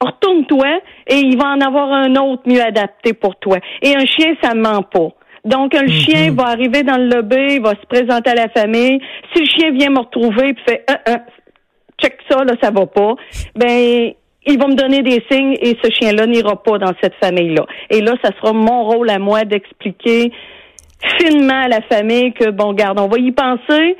retourne-toi 0.00 0.80
et 1.06 1.16
il 1.16 1.36
va 1.38 1.48
en 1.50 1.60
avoir 1.60 1.92
un 1.92 2.14
autre 2.16 2.42
mieux 2.46 2.62
adapté 2.62 3.12
pour 3.12 3.36
toi. 3.36 3.58
Et 3.82 3.94
un 3.94 4.04
chien, 4.06 4.34
ça 4.42 4.54
ment 4.54 4.82
pas. 4.82 5.08
Donc, 5.44 5.74
un 5.74 5.84
mm-hmm. 5.84 5.90
chien 5.90 6.32
va 6.32 6.48
arriver 6.48 6.82
dans 6.82 6.96
le 6.96 7.08
lobby, 7.08 7.54
il 7.54 7.62
va 7.62 7.70
se 7.70 7.86
présenter 7.86 8.30
à 8.30 8.34
la 8.34 8.48
famille. 8.48 9.00
Si 9.32 9.40
le 9.40 9.46
chien 9.46 9.70
vient 9.72 9.90
me 9.90 10.00
retrouver 10.00 10.50
et 10.50 10.54
fait 10.68 10.84
euh, 10.90 10.94
euh, 11.08 11.16
check 12.00 12.18
ça, 12.28 12.44
là, 12.44 12.54
ça 12.62 12.70
va 12.70 12.86
pas, 12.86 13.14
ben 13.54 14.12
il 14.46 14.58
va 14.58 14.66
me 14.66 14.74
donner 14.74 15.02
des 15.02 15.22
signes 15.30 15.56
et 15.60 15.76
ce 15.82 15.90
chien-là 15.90 16.26
n'ira 16.26 16.62
pas 16.62 16.78
dans 16.78 16.92
cette 17.02 17.14
famille-là. 17.16 17.66
Et 17.90 18.00
là, 18.00 18.14
ça 18.22 18.30
sera 18.40 18.52
mon 18.52 18.84
rôle 18.84 19.10
à 19.10 19.18
moi 19.18 19.44
d'expliquer 19.44 20.32
finement 21.18 21.62
à 21.64 21.68
la 21.68 21.82
famille 21.82 22.32
que, 22.32 22.50
bon, 22.50 22.72
garde, 22.72 22.98
on 22.98 23.08
va 23.08 23.18
y 23.18 23.30
penser, 23.32 23.96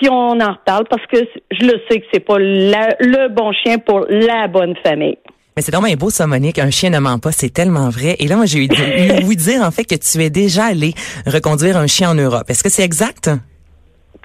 puis 0.00 0.08
on 0.10 0.40
en 0.40 0.52
reparle 0.52 0.84
parce 0.88 1.06
que 1.06 1.18
je 1.50 1.66
le 1.66 1.80
sais 1.88 2.00
que 2.00 2.06
c'est 2.12 2.24
pas 2.24 2.38
le 2.38 3.28
bon 3.28 3.52
chien 3.52 3.78
pour 3.78 4.06
la 4.08 4.48
bonne 4.48 4.74
famille. 4.82 5.18
Mais 5.56 5.62
c'est 5.62 5.74
vraiment 5.74 5.92
beau 5.94 6.10
ça, 6.10 6.26
Monique. 6.26 6.58
Un 6.58 6.70
chien 6.70 6.90
ne 6.90 6.98
ment 6.98 7.18
pas, 7.18 7.32
c'est 7.32 7.50
tellement 7.50 7.90
vrai. 7.90 8.16
Et 8.18 8.28
là, 8.28 8.36
moi, 8.36 8.46
j'ai 8.46 8.64
eu 8.64 8.68
vous 9.22 9.34
dire 9.34 9.62
en 9.62 9.70
fait 9.70 9.84
que 9.84 9.96
tu 9.96 10.22
es 10.22 10.30
déjà 10.30 10.66
allé 10.66 10.94
reconduire 11.26 11.76
un 11.76 11.86
chien 11.86 12.10
en 12.10 12.14
Europe. 12.14 12.48
Est-ce 12.48 12.62
que 12.62 12.70
c'est 12.70 12.84
exact? 12.84 13.30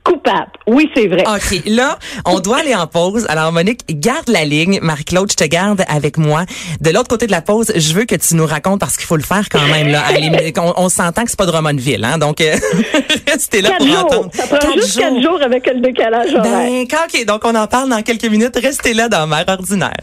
Coupable. 0.06 0.52
Oui, 0.68 0.90
c'est 0.96 1.08
vrai. 1.08 1.24
OK. 1.28 1.64
Là, 1.66 1.98
on 2.26 2.40
doit 2.40 2.60
aller 2.60 2.76
en 2.76 2.86
pause. 2.86 3.26
Alors, 3.28 3.52
Monique, 3.52 3.82
garde 3.90 4.30
la 4.30 4.46
ligne. 4.46 4.80
Marie-Claude, 4.82 5.32
je 5.32 5.36
te 5.36 5.44
garde 5.44 5.84
avec 5.88 6.18
moi. 6.18 6.46
De 6.80 6.92
l'autre 6.92 7.08
côté 7.10 7.26
de 7.26 7.32
la 7.32 7.42
pause, 7.42 7.74
je 7.76 7.94
veux 7.94 8.06
que 8.06 8.16
tu 8.16 8.36
nous 8.36 8.46
racontes 8.46 8.80
parce 8.80 8.98
qu'il 8.98 9.08
faut 9.08 9.18
le 9.18 9.24
faire 9.24 9.50
quand 9.50 9.68
même. 9.68 9.88
Là. 9.88 10.04
on, 10.58 10.74
on 10.78 10.90
s'entend 10.90 11.24
que 11.24 11.30
c'est 11.32 11.38
pas 11.40 11.48
de 11.48 11.52
Drummondville, 11.52 12.06
hein? 12.06 12.20
Donc, 12.20 12.40
euh, 12.40 12.56
restez 13.28 13.62
là 13.62 13.72
pour 13.78 13.88
jours. 13.88 13.98
entendre. 14.06 14.30
Ça 14.34 14.46
prend 14.48 14.72
juste 14.74 15.00
quatre 15.00 15.22
jours 15.22 15.42
avec 15.44 15.66
le 15.68 15.82
décalage 15.82 16.32
ben, 16.34 16.84
OK. 16.84 17.26
Donc, 17.26 17.42
on 17.44 17.56
en 17.56 17.68
parle 17.68 17.90
dans 17.90 18.02
quelques 18.04 18.26
minutes. 18.30 18.58
Restez 18.62 18.94
là 18.94 19.10
dans 19.10 19.26
Mère 19.26 19.46
ordinaire. 19.48 19.98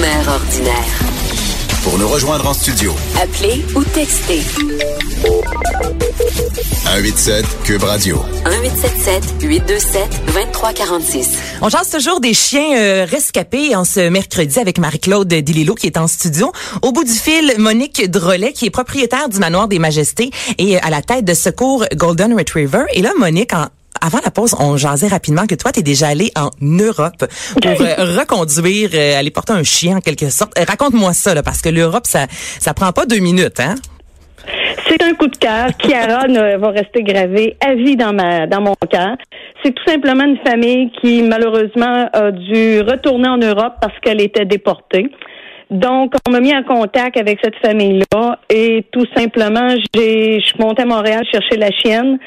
Mère 0.00 0.28
ordinaire. 0.28 1.33
Pour 1.84 1.98
nous 1.98 2.08
rejoindre 2.08 2.48
en 2.48 2.54
studio. 2.54 2.94
Appelez 3.22 3.62
ou 3.74 3.84
textez. 3.84 4.40
187 6.84 7.44
Cube 7.62 7.82
Radio. 7.82 8.24
1877 8.46 9.42
827 9.42 10.02
2346. 10.28 11.38
On 11.60 11.68
chante 11.68 11.90
toujours 11.90 12.20
des 12.20 12.32
chiens 12.32 12.74
euh, 12.78 13.04
rescapés 13.04 13.76
en 13.76 13.84
ce 13.84 14.08
mercredi 14.08 14.58
avec 14.58 14.78
Marie-Claude 14.78 15.28
Dililo 15.28 15.74
qui 15.74 15.86
est 15.86 15.98
en 15.98 16.06
studio. 16.06 16.52
Au 16.80 16.92
bout 16.92 17.04
du 17.04 17.12
fil, 17.12 17.52
Monique 17.58 18.10
Drolet 18.10 18.54
qui 18.54 18.64
est 18.64 18.70
propriétaire 18.70 19.28
du 19.28 19.38
manoir 19.38 19.68
des 19.68 19.78
Majestés 19.78 20.30
et 20.56 20.78
à 20.78 20.88
la 20.88 21.02
tête 21.02 21.26
de 21.26 21.34
secours 21.34 21.84
Golden 21.94 22.32
Retriever. 22.32 22.84
Et 22.94 23.02
là, 23.02 23.12
Monique, 23.18 23.52
en, 23.52 23.66
avant 24.00 24.18
la 24.24 24.30
pause, 24.30 24.54
on 24.58 24.76
jasait 24.76 25.08
rapidement 25.08 25.46
que 25.46 25.54
toi, 25.54 25.72
tu 25.72 25.80
es 25.80 25.82
déjà 25.82 26.08
allé 26.08 26.30
en 26.36 26.50
Europe 26.60 27.24
pour 27.60 27.70
euh, 27.70 28.18
reconduire, 28.18 28.90
euh, 28.94 29.18
aller 29.18 29.30
porter 29.30 29.52
un 29.52 29.62
chien 29.62 29.96
en 29.96 30.00
quelque 30.00 30.30
sorte. 30.30 30.58
Euh, 30.58 30.64
raconte-moi 30.66 31.12
ça, 31.12 31.34
là, 31.34 31.42
parce 31.42 31.62
que 31.62 31.68
l'Europe, 31.68 32.06
ça 32.06 32.26
ça 32.30 32.74
prend 32.74 32.92
pas 32.92 33.06
deux 33.06 33.20
minutes, 33.20 33.60
hein? 33.60 33.74
C'est 34.88 35.02
un 35.02 35.14
coup 35.14 35.28
de 35.28 35.36
cœur. 35.36 35.68
Chiara 35.78 36.26
va 36.58 36.68
rester 36.68 37.02
gravée 37.02 37.56
à 37.66 37.74
vie 37.74 37.96
dans 37.96 38.12
ma 38.12 38.46
dans 38.46 38.60
mon 38.60 38.74
cœur. 38.90 39.16
C'est 39.62 39.72
tout 39.72 39.82
simplement 39.86 40.24
une 40.24 40.38
famille 40.46 40.90
qui 41.00 41.22
malheureusement 41.22 42.08
a 42.12 42.30
dû 42.30 42.80
retourner 42.80 43.28
en 43.28 43.38
Europe 43.38 43.74
parce 43.80 43.98
qu'elle 44.02 44.20
était 44.20 44.44
déportée. 44.44 45.10
Donc, 45.70 46.12
on 46.28 46.30
m'a 46.30 46.40
mis 46.40 46.54
en 46.54 46.62
contact 46.62 47.16
avec 47.16 47.38
cette 47.42 47.56
famille-là 47.64 48.38
et 48.50 48.84
tout 48.92 49.06
simplement, 49.16 49.70
j'ai, 49.94 50.40
je 50.40 50.44
suis 50.44 50.58
montée 50.58 50.82
à 50.82 50.86
Montréal 50.86 51.24
chercher 51.32 51.56
la 51.56 51.70
chienne 51.70 52.18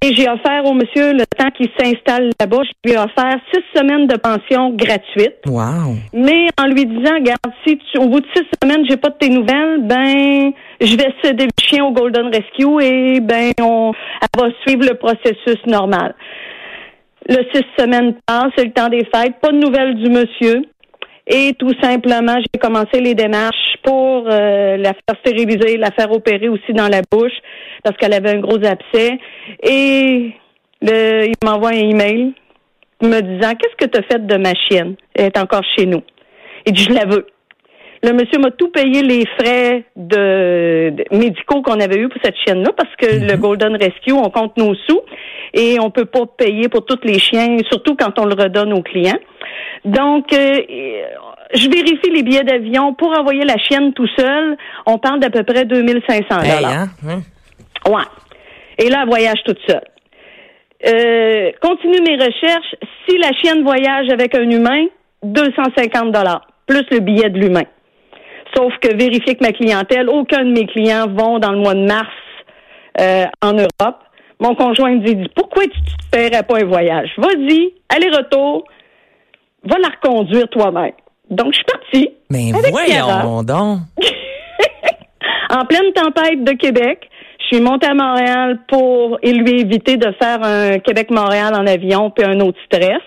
et 0.00 0.14
j'ai 0.14 0.28
offert 0.28 0.64
au 0.64 0.72
monsieur 0.72 1.12
le 1.12 1.24
temps 1.26 1.50
qu'il 1.50 1.68
s'installe 1.78 2.30
là-bas, 2.40 2.62
je 2.64 2.90
lui 2.90 2.96
ai 2.96 2.98
offert 2.98 3.38
six 3.52 3.62
semaines 3.74 4.06
de 4.06 4.16
pension 4.16 4.70
gratuite. 4.70 5.36
Wow. 5.46 5.96
Mais 6.12 6.48
en 6.60 6.66
lui 6.66 6.86
disant, 6.86 7.14
regarde, 7.14 7.40
si 7.66 7.78
tu, 7.78 7.98
au 7.98 8.08
bout 8.08 8.20
de 8.20 8.26
six 8.34 8.44
semaines, 8.62 8.84
j'ai 8.88 8.96
pas 8.96 9.10
de 9.10 9.16
tes 9.18 9.28
nouvelles, 9.28 9.82
ben, 9.82 10.52
je 10.80 10.96
vais 10.96 11.12
céder 11.22 11.44
le 11.44 11.62
chien 11.62 11.84
au 11.84 11.92
Golden 11.92 12.26
Rescue 12.26 12.82
et 12.82 13.20
ben, 13.20 13.52
on, 13.60 13.92
elle 14.22 14.40
va 14.40 14.48
suivre 14.66 14.86
le 14.86 14.94
processus 14.94 15.64
normal. 15.66 16.14
Le 17.28 17.44
six 17.54 17.64
semaines 17.78 18.14
passe, 18.26 18.50
c'est 18.56 18.64
le 18.64 18.72
temps 18.72 18.88
des 18.88 19.04
fêtes, 19.14 19.34
pas 19.40 19.52
de 19.52 19.58
nouvelles 19.58 19.94
du 19.96 20.10
monsieur. 20.10 20.62
Et 21.32 21.54
tout 21.54 21.72
simplement, 21.80 22.36
j'ai 22.38 22.58
commencé 22.58 23.00
les 23.00 23.14
démarches 23.14 23.76
pour 23.84 24.26
euh, 24.28 24.76
la 24.76 24.92
faire 24.94 25.16
stériliser, 25.20 25.76
la 25.76 25.92
faire 25.92 26.10
opérer 26.10 26.48
aussi 26.48 26.72
dans 26.72 26.88
la 26.88 27.02
bouche 27.08 27.32
parce 27.84 27.96
qu'elle 27.96 28.14
avait 28.14 28.30
un 28.30 28.40
gros 28.40 28.58
abcès. 28.64 29.16
Et 29.62 30.32
le, 30.82 31.26
il 31.26 31.34
m'envoie 31.44 31.70
un 31.70 31.88
email 31.88 32.34
me 33.00 33.20
disant 33.20 33.52
Qu'est-ce 33.54 33.76
que 33.76 33.88
tu 33.88 33.98
as 33.98 34.02
fait 34.02 34.26
de 34.26 34.36
ma 34.36 34.54
chienne? 34.54 34.96
Elle 35.14 35.26
est 35.26 35.38
encore 35.38 35.62
chez 35.76 35.86
nous. 35.86 36.02
Et 36.66 36.74
je 36.74 36.92
la 36.92 37.04
veux. 37.04 37.26
Le 38.02 38.12
monsieur 38.12 38.38
m'a 38.38 38.50
tout 38.50 38.70
payé 38.70 39.02
les 39.02 39.26
frais 39.38 39.84
de, 39.94 40.90
de 40.90 41.04
médicaux 41.16 41.60
qu'on 41.60 41.80
avait 41.80 41.98
eu 41.98 42.08
pour 42.08 42.20
cette 42.24 42.36
chienne-là 42.44 42.70
parce 42.74 42.94
que 42.96 43.26
le 43.30 43.36
Golden 43.36 43.76
Rescue, 43.76 44.12
on 44.12 44.30
compte 44.30 44.56
nos 44.56 44.74
sous 44.74 45.00
et 45.52 45.78
on 45.80 45.90
peut 45.90 46.06
pas 46.06 46.24
payer 46.26 46.68
pour 46.68 46.86
tous 46.86 47.00
les 47.04 47.18
chiens, 47.18 47.58
surtout 47.68 47.96
quand 47.96 48.18
on 48.18 48.24
le 48.24 48.34
redonne 48.34 48.72
aux 48.72 48.82
clients. 48.82 49.18
Donc, 49.84 50.32
euh, 50.32 50.56
je 51.52 51.68
vérifie 51.68 52.10
les 52.10 52.22
billets 52.22 52.44
d'avion 52.44 52.94
pour 52.94 53.16
envoyer 53.18 53.44
la 53.44 53.58
chienne 53.58 53.92
tout 53.92 54.08
seul. 54.16 54.56
On 54.86 54.98
parle 54.98 55.20
d'à 55.20 55.30
peu 55.30 55.42
près 55.42 55.64
2500 55.64 56.40
Hey, 56.42 56.64
hein? 56.64 56.88
Hein? 57.06 57.20
Ouais. 57.86 58.04
Et 58.78 58.88
là, 58.88 59.00
elle 59.02 59.08
voyage 59.08 59.42
toute 59.44 59.58
seule. 59.66 59.84
Euh, 60.86 61.50
continue 61.60 62.00
mes 62.00 62.16
recherches. 62.16 62.74
Si 63.06 63.18
la 63.18 63.32
chienne 63.32 63.62
voyage 63.62 64.08
avec 64.10 64.34
un 64.34 64.48
humain, 64.48 64.86
250 65.22 66.12
dollars 66.12 66.46
plus 66.66 66.84
le 66.90 67.00
billet 67.00 67.28
de 67.28 67.38
l'humain. 67.38 67.64
Sauf 68.56 68.72
que 68.80 68.96
vérifier 68.96 69.36
que 69.36 69.44
ma 69.44 69.52
clientèle, 69.52 70.08
aucun 70.08 70.44
de 70.44 70.50
mes 70.52 70.66
clients 70.66 71.06
vont 71.08 71.38
dans 71.38 71.52
le 71.52 71.58
mois 71.58 71.74
de 71.74 71.84
mars 71.86 72.08
euh, 73.00 73.24
en 73.42 73.52
Europe. 73.52 73.98
Mon 74.40 74.54
conjoint 74.54 74.94
me 74.94 75.00
dit 75.04 75.28
pourquoi 75.36 75.64
tu 75.64 75.80
te 75.82 76.10
paierais 76.10 76.42
pas 76.42 76.58
un 76.60 76.64
voyage? 76.64 77.10
Vas-y, 77.18 77.74
aller-retour, 77.88 78.64
va 79.64 79.76
la 79.78 79.88
reconduire 79.88 80.48
toi-même. 80.48 80.92
Donc 81.30 81.48
je 81.52 81.56
suis 81.56 81.64
partie. 81.64 82.10
Mais 82.30 82.50
voyons 82.70 83.42
donc. 83.42 83.78
en 85.50 85.64
pleine 85.66 85.92
tempête 85.92 86.42
de 86.44 86.52
Québec. 86.52 87.08
Je 87.40 87.56
suis 87.56 87.60
montée 87.64 87.88
à 87.88 87.94
Montréal 87.94 88.58
pour 88.68 89.18
lui 89.22 89.60
éviter 89.60 89.96
de 89.96 90.12
faire 90.22 90.38
un 90.42 90.78
Québec-Montréal 90.78 91.52
en 91.54 91.66
avion 91.66 92.10
puis 92.10 92.24
un 92.24 92.38
autre 92.40 92.58
stress. 92.66 93.02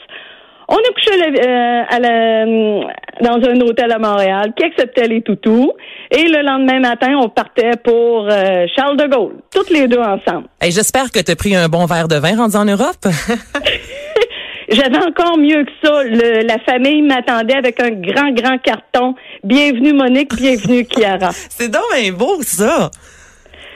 On 0.68 0.76
a 0.76 0.94
couché 0.94 1.12
à 1.14 1.18
la- 1.30 1.40
euh, 1.48 1.84
à 1.90 2.00
la- 2.00 2.94
dans 3.22 3.36
un 3.48 3.60
hôtel 3.62 3.92
à 3.92 4.00
Montréal 4.00 4.54
qui 4.58 4.64
acceptait 4.64 5.08
les 5.08 5.22
toutous. 5.22 5.72
Et 6.12 6.24
le 6.28 6.42
lendemain 6.42 6.80
matin, 6.80 7.16
on 7.22 7.30
partait 7.30 7.72
pour 7.84 8.28
euh, 8.30 8.66
Charles 8.76 8.98
de 8.98 9.06
Gaulle, 9.08 9.36
toutes 9.54 9.70
les 9.70 9.88
deux 9.88 10.00
ensemble. 10.00 10.48
Hey, 10.62 10.72
J'espère 10.72 11.12
que 11.12 11.20
tu 11.20 11.32
as 11.32 11.36
pris 11.36 11.56
un 11.56 11.68
bon 11.70 11.86
verre 11.86 12.08
de 12.08 12.16
vin 12.16 12.36
rendu 12.38 12.56
en 12.56 12.66
Europe. 12.66 13.04
J'avais 14.70 14.98
encore 15.06 15.38
mieux 15.38 15.64
que 15.66 15.72
ça. 15.84 16.04
Le- 16.04 16.48
la 16.48 16.58
famille 16.60 17.02
m'attendait 17.02 17.56
avec 17.56 17.80
un 17.82 17.92
grand, 17.92 18.32
grand 18.32 18.58
carton. 18.60 19.14
Bienvenue 19.44 19.94
Monique, 19.94 20.34
bienvenue 20.36 20.86
Chiara. 20.90 21.30
C'est 21.50 21.70
donc 21.70 21.84
bien 21.94 22.12
beau, 22.14 22.42
ça. 22.42 22.90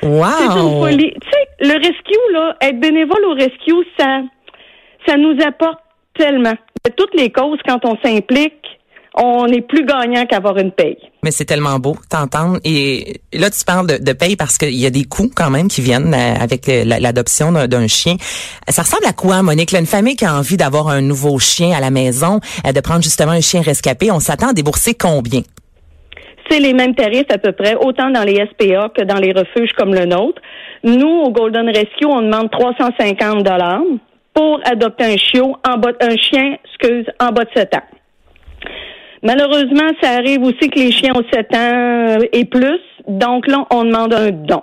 C'est 0.02 0.08
une 0.08 0.14
Wow. 0.14 0.82
folie. 0.86 1.14
Tu 1.22 1.30
sais, 1.30 1.48
le 1.68 1.74
rescue, 1.74 2.34
là, 2.34 2.56
être 2.62 2.80
bénévole 2.80 3.26
au 3.26 3.34
rescue, 3.34 3.86
ça, 4.00 4.22
ça 5.08 5.18
nous 5.18 5.36
apporte 5.46 5.80
tellement. 6.18 6.54
De 6.86 6.92
toutes 6.96 7.16
les 7.16 7.32
causes, 7.32 7.60
quand 7.68 7.80
on 7.84 7.98
s'implique, 8.04 8.54
on 9.20 9.48
est 9.48 9.62
plus 9.62 9.84
gagnant 9.86 10.26
qu'avoir 10.26 10.58
une 10.58 10.72
paye. 10.72 10.98
Mais 11.24 11.32
c'est 11.32 11.46
tellement 11.46 11.80
beau 11.80 11.96
t'entendre. 12.10 12.60
Et 12.64 13.20
là, 13.34 13.50
tu 13.50 13.64
parles 13.66 13.88
de, 13.88 13.98
de 13.98 14.14
paye 14.14 14.36
parce 14.36 14.58
qu'il 14.58 14.76
y 14.76 14.86
a 14.86 14.90
des 14.90 15.04
coûts 15.06 15.32
quand 15.36 15.50
même 15.50 15.68
qui 15.68 15.82
viennent 15.82 16.14
euh, 16.14 16.36
avec 16.40 16.68
la- 16.68 17.00
l'adoption 17.00 17.52
d'un- 17.52 17.68
d'un 17.68 17.88
chien. 17.88 18.16
Ça 18.70 18.84
ressemble 18.84 19.06
à 19.08 19.14
quoi, 19.14 19.42
Monique? 19.42 19.72
Là, 19.72 19.80
une 19.80 19.86
famille 19.88 20.16
qui 20.16 20.26
a 20.26 20.36
envie 20.36 20.58
d'avoir 20.58 20.88
un 20.90 21.02
nouveau 21.02 21.40
chien 21.40 21.76
à 21.76 21.80
la 21.80 21.90
maison, 21.90 22.40
euh, 22.66 22.72
de 22.72 22.80
prendre 22.80 23.02
justement 23.04 23.32
un 23.32 23.42
chien 23.42 23.62
rescapé, 23.62 24.12
on 24.12 24.20
s'attend 24.20 24.50
à 24.50 24.54
débourser 24.54 24.94
combien? 24.94 25.42
C'est 26.50 26.60
les 26.60 26.74
mêmes 26.74 26.96
tarifs 26.96 27.26
à 27.30 27.38
peu 27.38 27.52
près, 27.52 27.76
autant 27.76 28.10
dans 28.10 28.24
les 28.24 28.36
SPA 28.36 28.90
que 28.96 29.04
dans 29.04 29.18
les 29.20 29.34
refuges 29.34 29.74
comme 29.78 29.94
le 29.94 30.06
nôtre. 30.06 30.42
Nous, 30.84 31.08
au 31.10 31.32
Golden 31.32 31.68
Rescue, 31.68 32.06
on 32.06 32.22
demande 32.22 32.50
350 32.52 33.44
dollars 33.44 33.82
pour 34.34 34.60
adopter 34.66 35.04
un 35.06 35.18
chiot 35.18 35.56
en 35.68 35.78
bas, 35.78 35.90
un 36.00 36.16
chien, 36.16 36.56
excuse, 36.64 37.06
en 37.20 37.32
bas 37.32 37.44
de 37.44 37.50
7 37.56 37.74
ans. 37.76 37.82
Malheureusement, 39.24 39.90
ça 40.02 40.12
arrive 40.12 40.44
aussi 40.44 40.70
que 40.70 40.80
les 40.80 40.92
chiens 40.92 41.14
ont 41.16 41.24
7 41.32 41.56
ans 41.56 42.18
et 42.32 42.46
plus, 42.46 42.80
donc 43.08 43.48
là, 43.48 43.66
on 43.72 43.84
demande 43.84 44.14
un 44.14 44.32
don. 44.32 44.62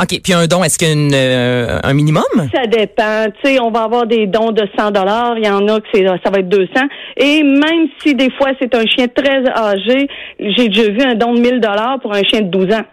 OK. 0.00 0.20
Puis 0.22 0.32
un 0.32 0.46
don, 0.46 0.64
est-ce 0.64 0.78
qu'il 0.78 0.88
y 0.88 0.90
a 0.90 0.94
une, 0.94 1.14
euh, 1.14 1.78
un 1.82 1.92
minimum? 1.92 2.24
Ça 2.54 2.66
dépend. 2.66 3.26
Tu 3.42 3.50
sais, 3.50 3.60
on 3.60 3.70
va 3.70 3.82
avoir 3.82 4.06
des 4.06 4.26
dons 4.26 4.50
de 4.50 4.66
100 4.78 4.92
dollars. 4.92 5.34
Il 5.36 5.44
y 5.44 5.50
en 5.50 5.68
a 5.68 5.80
que 5.80 5.86
c'est, 5.92 6.06
ça 6.06 6.30
va 6.30 6.38
être 6.38 6.48
200. 6.48 6.72
Et 7.18 7.42
même 7.42 7.88
si 8.02 8.14
des 8.14 8.30
fois 8.30 8.52
c'est 8.58 8.74
un 8.74 8.86
chien 8.86 9.08
très 9.08 9.46
âgé, 9.46 10.08
j'ai 10.38 10.68
déjà 10.68 10.90
vu 10.90 11.02
un 11.02 11.14
don 11.16 11.34
de 11.34 11.40
1000 11.40 11.60
dollars 11.60 11.98
pour 12.00 12.14
un 12.14 12.22
chien 12.22 12.40
de 12.40 12.48
12 12.48 12.72
ans. 12.72 12.84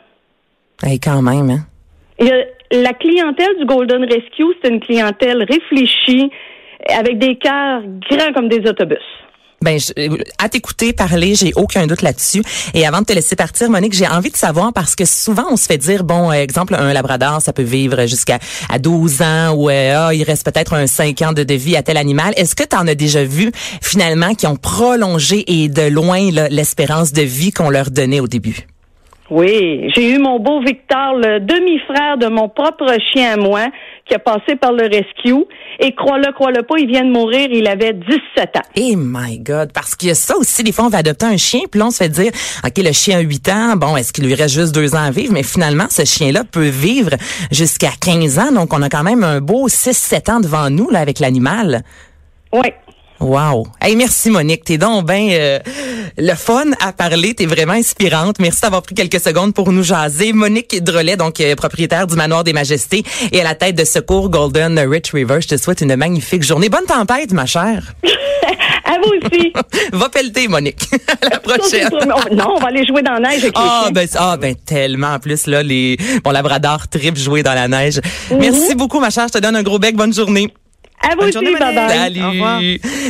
Hey, 0.84 1.00
quand 1.00 1.22
même, 1.22 1.50
hein? 1.50 1.65
La 2.72 2.94
clientèle 2.94 3.58
du 3.58 3.65
Golden 3.65 4.03
Rescue, 4.03 4.53
c'est 4.62 4.70
une 4.70 4.82
clientèle 4.82 5.46
réfléchie, 5.50 6.29
avec 6.89 7.17
des 7.20 7.38
cœurs 7.38 7.82
grands 8.10 8.34
comme 8.34 8.50
des 8.50 8.67
autobus. 8.70 8.98
Ben, 9.62 9.80
je- 9.80 9.92
euh, 9.98 10.18
à 10.38 10.50
t'écouter 10.50 10.94
parler, 10.94 11.34
j'ai 11.34 11.52
aucun 11.56 11.88
doute 11.88 12.04
là-dessus. 12.04 12.44
Et 12.76 12.86
avant 12.86 13.00
de 13.00 13.06
te 13.06 13.14
laisser 13.14 13.36
partir, 13.36 13.72
Monique, 13.72 13.94
j'ai 13.94 14.08
envie 14.08 14.30
de 14.30 14.38
savoir 14.38 14.72
parce 14.72 14.96
que 14.96 15.04
souvent 15.04 15.46
on 15.50 15.56
se 15.56 15.66
fait 15.66 15.80
dire, 15.80 16.04
bon, 16.04 16.30
euh, 16.30 16.36
exemple, 16.36 16.76
un 16.76 16.94
labrador, 16.94 17.42
ça 17.42 17.54
peut 17.54 17.64
vivre 17.64 18.06
jusqu'à 18.06 18.38
à 18.70 18.78
12 18.78 19.22
ans 19.24 19.54
ou 19.56 19.70
euh, 19.72 20.10
ah, 20.10 20.14
il 20.14 20.24
reste 20.24 20.46
peut-être 20.46 20.74
un 20.74 20.86
5 20.86 21.22
ans 21.24 21.34
de, 21.34 21.48
vie 21.56 21.76
à 21.76 21.82
tel 21.82 21.98
animal. 21.98 22.34
Est-ce 22.38 22.56
que 22.56 22.64
tu 22.64 22.76
en 22.76 22.86
as 22.88 22.94
déjà 22.94 23.24
vu 23.24 23.52
finalement 23.82 24.36
qui 24.36 24.46
ont 24.46 24.58
prolongé 24.58 25.44
et 25.48 25.70
de 25.70 25.90
loin 25.90 26.20
l'espérance 26.52 27.12
de 27.12 27.24
vie 27.24 27.52
qu'on 27.52 27.72
leur 27.72 27.90
donnait 27.90 28.20
au 28.20 28.28
début? 28.28 28.68
Oui, 29.30 29.92
j'ai 29.94 30.12
eu 30.12 30.20
mon 30.20 30.40
beau 30.40 30.62
Victor, 30.62 31.16
le 31.16 31.40
demi-frère 31.40 32.18
de 32.18 32.28
mon 32.28 32.48
propre 32.48 32.96
chien 33.12 33.34
à 33.34 33.38
moi, 33.38 33.66
qui 34.08 34.16
a 34.16 34.20
passé 34.20 34.56
par 34.56 34.72
le 34.72 34.84
rescue. 34.84 35.46
Et 35.80 35.94
crois-le, 35.94 36.32
crois-le 36.34 36.64
pas, 36.64 36.76
il 36.80 36.88
vient 36.88 37.04
de 37.04 37.12
mourir, 37.12 37.50
il 37.52 37.68
avait 37.68 37.94
17 37.94 38.58
ans. 38.58 38.62
Eh 38.76 38.96
my 38.96 39.40
God, 39.40 39.72
parce 39.74 39.96
qu'il 39.96 40.10
y 40.10 40.12
a 40.12 40.16
ça 40.16 40.36
aussi, 40.38 40.64
des 40.64 40.72
fois 40.72 40.86
on 40.86 40.90
va 40.90 41.00
adopter 41.00 41.26
un 41.26 41.38
chien, 41.38 41.62
puis 41.70 41.80
là 41.80 41.88
on 41.88 41.92
se 41.92 41.98
fait 41.98 42.10
dire, 42.10 42.32
OK, 42.66 42.78
le 42.78 42.92
chien 42.92 43.20
a 43.20 43.22
8 43.22 43.50
ans, 43.50 43.76
bon, 43.76 43.96
est-ce 43.96 44.12
qu'il 44.12 44.26
lui 44.26 44.34
reste 44.34 44.56
juste 44.56 44.74
2 44.74 44.96
ans 44.96 45.04
à 45.04 45.12
vivre? 45.12 45.34
Mais 45.34 45.44
finalement, 45.44 45.86
ce 45.90 46.06
chien-là 46.06 46.44
peut 46.50 46.70
vivre 46.70 47.12
jusqu'à 47.52 47.92
15 48.02 48.40
ans, 48.40 48.52
donc 48.52 48.74
on 48.74 48.82
a 48.82 48.90
quand 48.90 49.04
même 49.04 49.24
un 49.24 49.40
beau 49.40 49.68
6-7 49.68 50.32
ans 50.32 50.40
devant 50.40 50.70
nous 50.70 50.90
là, 50.90 51.00
avec 51.00 51.20
l'animal. 51.20 51.84
Oui. 52.54 52.72
Wow. 53.19 53.67
Hey, 53.81 53.95
merci 53.95 54.29
Monique, 54.29 54.63
t'es 54.63 54.77
donc 54.77 55.05
ben 55.05 55.27
euh, 55.31 55.59
le 56.17 56.33
fun 56.36 56.65
à 56.79 56.93
parler, 56.93 57.33
t'es 57.33 57.47
vraiment 57.47 57.74
inspirante. 57.74 58.38
Merci 58.39 58.62
d'avoir 58.62 58.83
pris 58.83 58.93
quelques 58.93 59.19
secondes 59.19 59.53
pour 59.53 59.71
nous 59.71 59.83
jaser. 59.83 60.33
Monique 60.33 60.83
Drolet, 60.83 61.17
donc 61.17 61.41
euh, 61.41 61.55
propriétaire 61.55 62.05
du 62.05 62.15
Manoir 62.15 62.43
des 62.43 62.53
Majestés 62.53 63.03
et 63.31 63.41
à 63.41 63.43
la 63.43 63.55
tête 63.55 63.75
de 63.75 63.86
Secours 63.86 64.29
Golden 64.29 64.79
Retriever. 64.79 65.41
Je 65.41 65.47
te 65.47 65.57
souhaite 65.57 65.81
une 65.81 65.95
magnifique 65.95 66.43
journée. 66.43 66.69
Bonne 66.69 66.86
tempête, 66.86 67.31
ma 67.33 67.45
chère. 67.45 67.93
À 68.86 69.00
vous 69.03 69.12
aussi. 69.12 69.51
Va 69.91 70.07
pelleter, 70.07 70.47
Monique. 70.47 70.88
à 71.21 71.29
la 71.29 71.39
prochaine. 71.39 71.89
non, 72.31 72.55
on 72.55 72.59
va 72.59 72.67
aller 72.67 72.86
jouer 72.86 73.01
dans 73.01 73.13
la 73.13 73.31
neige 73.31 73.43
avec 73.43 73.53
Ah 73.55 73.89
ben, 73.91 74.07
ah 74.15 74.38
ben 74.38 74.55
tellement 74.55 75.13
en 75.15 75.19
plus 75.19 75.45
là 75.47 75.62
les 75.62 75.97
bon 76.24 76.31
labrador 76.31 76.88
trip 76.88 77.17
jouer 77.17 77.43
dans 77.43 77.53
la 77.53 77.67
neige. 77.67 78.00
Merci 78.31 78.75
beaucoup 78.75 79.00
ma 79.00 79.09
chère, 79.09 79.27
je 79.27 79.33
te 79.33 79.39
donne 79.39 79.57
un 79.57 79.63
gros 79.63 79.79
bec, 79.79 79.95
bonne 79.95 80.13
journée. 80.13 80.53
À 81.01 81.10
vous 81.12 81.18
Bonne 81.18 81.25
aussi, 81.25 81.34
journée, 81.34 81.56
bye. 81.58 81.89
Salut. 81.89 82.24
Au 82.24 82.30
revoir. 82.32 82.62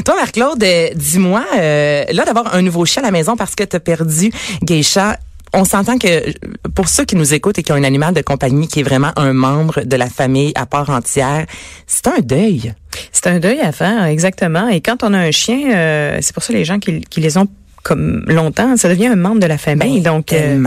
Toi, 0.06 0.15
Marc-Claude, 0.15 0.63
euh, 0.63 0.89
dis-moi, 0.96 1.44
euh, 1.58 2.03
là, 2.12 2.25
d'avoir 2.25 2.53
un 2.53 2.62
nouveau 2.62 2.86
chien 2.86 3.01
à 3.01 3.06
la 3.06 3.12
maison 3.12 3.36
parce 3.36 3.56
que 3.56 3.63
tu 3.63 3.75
as 3.75 3.79
perdu 3.79 4.32
Geisha, 4.62 5.17
on 5.53 5.63
s'entend 5.63 5.98
que 5.98 6.34
pour 6.75 6.89
ceux 6.89 7.06
qui 7.06 7.15
nous 7.15 7.34
écoutent 7.34 7.58
et 7.58 7.63
qui 7.63 7.72
ont 7.72 7.75
un 7.75 7.84
animal 7.84 8.13
de 8.13 8.22
compagnie 8.22 8.67
qui 8.67 8.82
est 8.82 8.84
vraiment 8.84 9.12
un 9.15 9.34
membre 9.34 9.82
de 9.84 9.96
la 9.96 10.10
famille 10.10 10.51
à 10.56 10.65
part 10.65 10.89
entière, 10.89 11.46
c'est 11.88 12.08
un 12.08 12.20
deuil. 12.20 12.74
C'est 13.12 13.27
un 13.27 13.39
deuil 13.39 13.60
à 13.62 13.72
faire, 13.72 14.06
exactement. 14.06 14.67
Et 14.67 14.82
quand 14.82 15.03
on 15.03 15.13
a 15.13 15.20
un 15.20 15.32
chien, 15.32 15.72
euh, 15.74 16.17
c'est 16.22 16.34
pour 16.34 16.44
ça 16.44 16.53
les 16.53 16.65
gens 16.65 16.79
qui, 16.79 17.01
qui 17.01 17.22
les 17.22 17.38
ont 17.38 17.48
comme 17.88 18.25
longtemps, 18.27 18.75
ça 18.75 18.89
devient 18.89 19.08
un 19.08 19.15
membre 19.15 19.39
de 19.39 19.48
la 19.48 19.58
famille. 19.58 20.01
Ben, 20.01 20.12
Donc, 20.15 20.34
euh, 20.34 20.62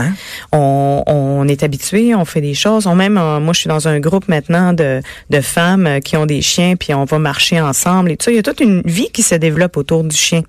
on, 0.51 1.03
on 1.05 1.47
est 1.47 1.61
habitué, 1.61 2.15
on 2.15 2.25
fait 2.25 2.41
des 2.41 2.55
choses. 2.55 2.87
On 2.87 2.95
même, 2.95 3.15
euh, 3.19 3.39
moi, 3.39 3.53
je 3.53 3.59
suis 3.59 3.67
dans 3.67 3.87
un 3.87 3.99
groupe 3.99 4.27
maintenant 4.27 4.73
de, 4.73 5.01
de 5.29 5.41
femmes 5.41 5.85
euh, 5.85 5.99
qui 5.99 6.17
ont 6.17 6.25
des 6.25 6.41
chiens, 6.41 6.75
puis 6.75 6.95
on 6.95 7.05
va 7.05 7.19
marcher 7.19 7.61
ensemble 7.61 8.11
et 8.11 8.17
tout 8.17 8.25
ça. 8.25 8.31
Il 8.31 8.37
y 8.37 8.39
a 8.39 8.43
toute 8.43 8.59
une 8.59 8.81
vie 8.85 9.11
qui 9.13 9.21
se 9.21 9.35
développe 9.35 9.77
autour 9.77 10.03
du 10.03 10.15
chien. 10.15 10.41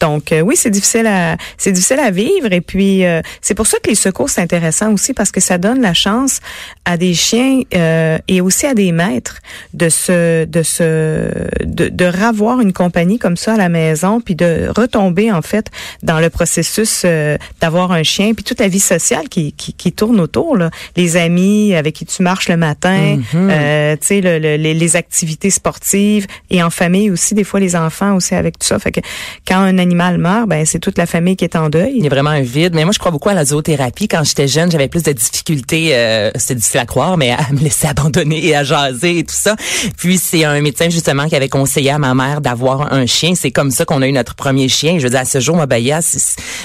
Donc, 0.00 0.32
euh, 0.32 0.40
oui, 0.40 0.56
c'est 0.56 0.70
difficile 0.70 1.06
à, 1.06 1.36
c'est 1.56 1.70
difficile 1.70 2.00
à 2.00 2.10
vivre. 2.10 2.52
Et 2.52 2.60
puis, 2.60 3.04
euh, 3.04 3.20
c'est 3.40 3.54
pour 3.54 3.68
ça 3.68 3.78
que 3.78 3.88
les 3.88 3.94
secours 3.94 4.28
c'est 4.28 4.42
intéressant 4.42 4.92
aussi 4.92 5.14
parce 5.14 5.30
que 5.30 5.40
ça 5.40 5.56
donne 5.56 5.80
la 5.80 5.94
chance 5.94 6.40
à 6.84 6.96
des 6.96 7.14
chiens 7.14 7.60
euh, 7.76 8.18
et 8.26 8.40
aussi 8.40 8.66
à 8.66 8.74
des 8.74 8.90
maîtres 8.90 9.38
de 9.72 9.88
se, 9.88 10.46
de 10.46 10.62
se, 10.64 11.30
de, 11.64 11.88
de 11.88 12.04
ravoir 12.04 12.60
une 12.60 12.72
compagnie 12.72 13.20
comme 13.20 13.36
ça 13.36 13.54
à 13.54 13.56
la 13.56 13.68
maison, 13.68 14.20
puis 14.20 14.34
de 14.34 14.68
retomber 14.74 15.30
en 15.30 15.42
fait 15.42 15.66
dans 16.08 16.18
le 16.20 16.30
processus 16.30 17.02
euh, 17.04 17.36
d'avoir 17.60 17.92
un 17.92 18.02
chien, 18.02 18.32
puis 18.34 18.42
toute 18.42 18.58
la 18.58 18.66
vie 18.68 18.80
sociale 18.80 19.28
qui, 19.28 19.52
qui, 19.52 19.72
qui 19.74 19.92
tourne 19.92 20.18
autour, 20.20 20.56
là. 20.56 20.70
les 20.96 21.16
amis 21.16 21.74
avec 21.74 21.94
qui 21.94 22.04
tu 22.06 22.22
marches 22.22 22.48
le 22.48 22.56
matin, 22.56 23.20
euh, 23.34 23.94
tu 24.00 24.06
sais, 24.06 24.20
le- 24.20 24.38
le- 24.38 24.56
les, 24.56 24.74
les 24.74 24.96
activités 24.96 25.50
sportives 25.50 26.26
et 26.50 26.62
en 26.62 26.70
famille 26.70 27.10
aussi, 27.10 27.34
des 27.34 27.44
fois 27.44 27.60
les 27.60 27.76
enfants 27.76 28.14
aussi 28.16 28.34
avec 28.34 28.58
tout 28.58 28.66
ça. 28.66 28.78
Fait 28.78 28.90
que 28.90 29.00
quand 29.46 29.58
un 29.58 29.78
animal 29.78 30.18
meurt, 30.18 30.48
ben 30.48 30.64
c'est 30.66 30.78
toute 30.78 30.98
la 30.98 31.06
famille 31.06 31.36
qui 31.36 31.44
est 31.44 31.54
en 31.56 31.66
Il 31.66 31.70
deuil. 31.70 31.98
y 32.00 32.06
a 32.06 32.08
vraiment 32.10 32.30
un 32.30 32.40
vide. 32.40 32.74
Mais 32.74 32.84
moi, 32.84 32.92
je 32.92 32.98
crois 32.98 33.10
beaucoup 33.12 33.28
à 33.28 33.34
la 33.34 33.44
zoothérapie. 33.44 34.08
Quand 34.08 34.24
j'étais 34.24 34.48
jeune, 34.48 34.70
j'avais 34.70 34.88
plus 34.88 35.02
de 35.02 35.12
difficultés, 35.12 35.90
euh, 35.92 36.30
c'est 36.36 36.54
difficile 36.54 36.80
à 36.80 36.86
croire, 36.86 37.16
mais 37.18 37.30
à 37.32 37.38
me 37.52 37.58
laisser 37.60 37.86
abandonner 37.86 38.44
et 38.46 38.56
à 38.56 38.64
jaser 38.64 39.18
et 39.18 39.24
tout 39.24 39.34
ça. 39.36 39.56
Puis 39.98 40.16
c'est 40.18 40.44
un 40.44 40.60
médecin 40.62 40.88
justement 40.88 41.26
qui 41.28 41.36
avait 41.36 41.48
conseillé 41.50 41.90
à 41.90 41.98
ma 41.98 42.14
mère 42.14 42.40
d'avoir 42.40 42.92
un 42.92 43.04
chien. 43.06 43.34
C'est 43.34 43.50
comme 43.50 43.70
ça 43.70 43.84
qu'on 43.84 44.00
a 44.02 44.06
eu 44.08 44.12
notre 44.12 44.34
premier 44.34 44.68
chien. 44.68 44.98
Je 44.98 45.04
veux 45.04 45.10
dire, 45.10 45.20
à 45.20 45.24
ce 45.26 45.38
jour, 45.40 45.56
ma 45.56 45.66
Baya, 45.88 46.00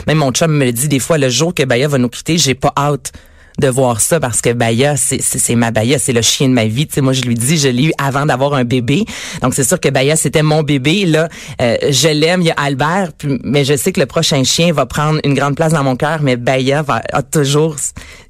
même 0.07 0.17
mon 0.17 0.31
chum 0.31 0.51
me 0.51 0.65
le 0.65 0.71
dit 0.71 0.87
des 0.87 0.99
fois, 0.99 1.17
le 1.17 1.29
jour 1.29 1.53
que 1.53 1.63
Baya 1.63 1.87
va 1.87 1.97
nous 1.97 2.09
quitter, 2.09 2.37
j'ai 2.37 2.55
pas 2.55 2.73
hâte 2.77 3.13
de 3.59 3.67
voir 3.67 4.01
ça 4.01 4.19
parce 4.19 4.41
que 4.41 4.51
Baya, 4.51 4.95
c'est 4.97 5.55
ma 5.55 5.71
Baya, 5.71 5.99
c'est 5.99 6.11
le 6.11 6.21
chien 6.21 6.49
de 6.49 6.53
ma 6.53 6.65
vie. 6.65 6.87
Tu 6.87 7.01
moi, 7.01 7.13
je 7.13 7.21
lui 7.21 7.35
dis, 7.35 7.57
je 7.57 7.69
l'ai 7.69 7.85
eu 7.85 7.91
avant 7.99 8.25
d'avoir 8.25 8.55
un 8.55 8.63
bébé. 8.63 9.05
Donc, 9.41 9.53
c'est 9.53 9.63
sûr 9.63 9.79
que 9.79 9.89
Baya, 9.89 10.15
c'était 10.15 10.41
mon 10.41 10.63
bébé. 10.63 11.05
Là, 11.05 11.29
euh, 11.61 11.77
je 11.89 12.07
l'aime, 12.07 12.41
il 12.41 12.47
y 12.47 12.51
a 12.51 12.55
Albert, 12.57 13.11
mais 13.43 13.63
je 13.63 13.77
sais 13.77 13.91
que 13.91 13.99
le 13.99 14.07
prochain 14.07 14.43
chien 14.43 14.73
va 14.73 14.85
prendre 14.85 15.19
une 15.23 15.35
grande 15.35 15.55
place 15.55 15.71
dans 15.71 15.83
mon 15.83 15.95
cœur, 15.95 16.19
mais 16.21 16.35
Baya 16.35 16.81
va 16.81 17.01
a 17.13 17.21
toujours 17.21 17.75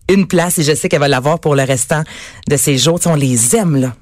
une 0.10 0.28
place 0.28 0.60
et 0.60 0.64
je 0.64 0.76
sais 0.76 0.90
qu'elle 0.90 1.00
va 1.00 1.08
l'avoir 1.08 1.40
pour 1.40 1.56
le 1.56 1.64
restant 1.64 2.04
de 2.50 2.58
ses 2.58 2.78
jours. 2.78 3.00
Tu 3.00 3.08
on 3.08 3.16
les 3.16 3.56
aime, 3.56 3.78
là. 3.78 3.96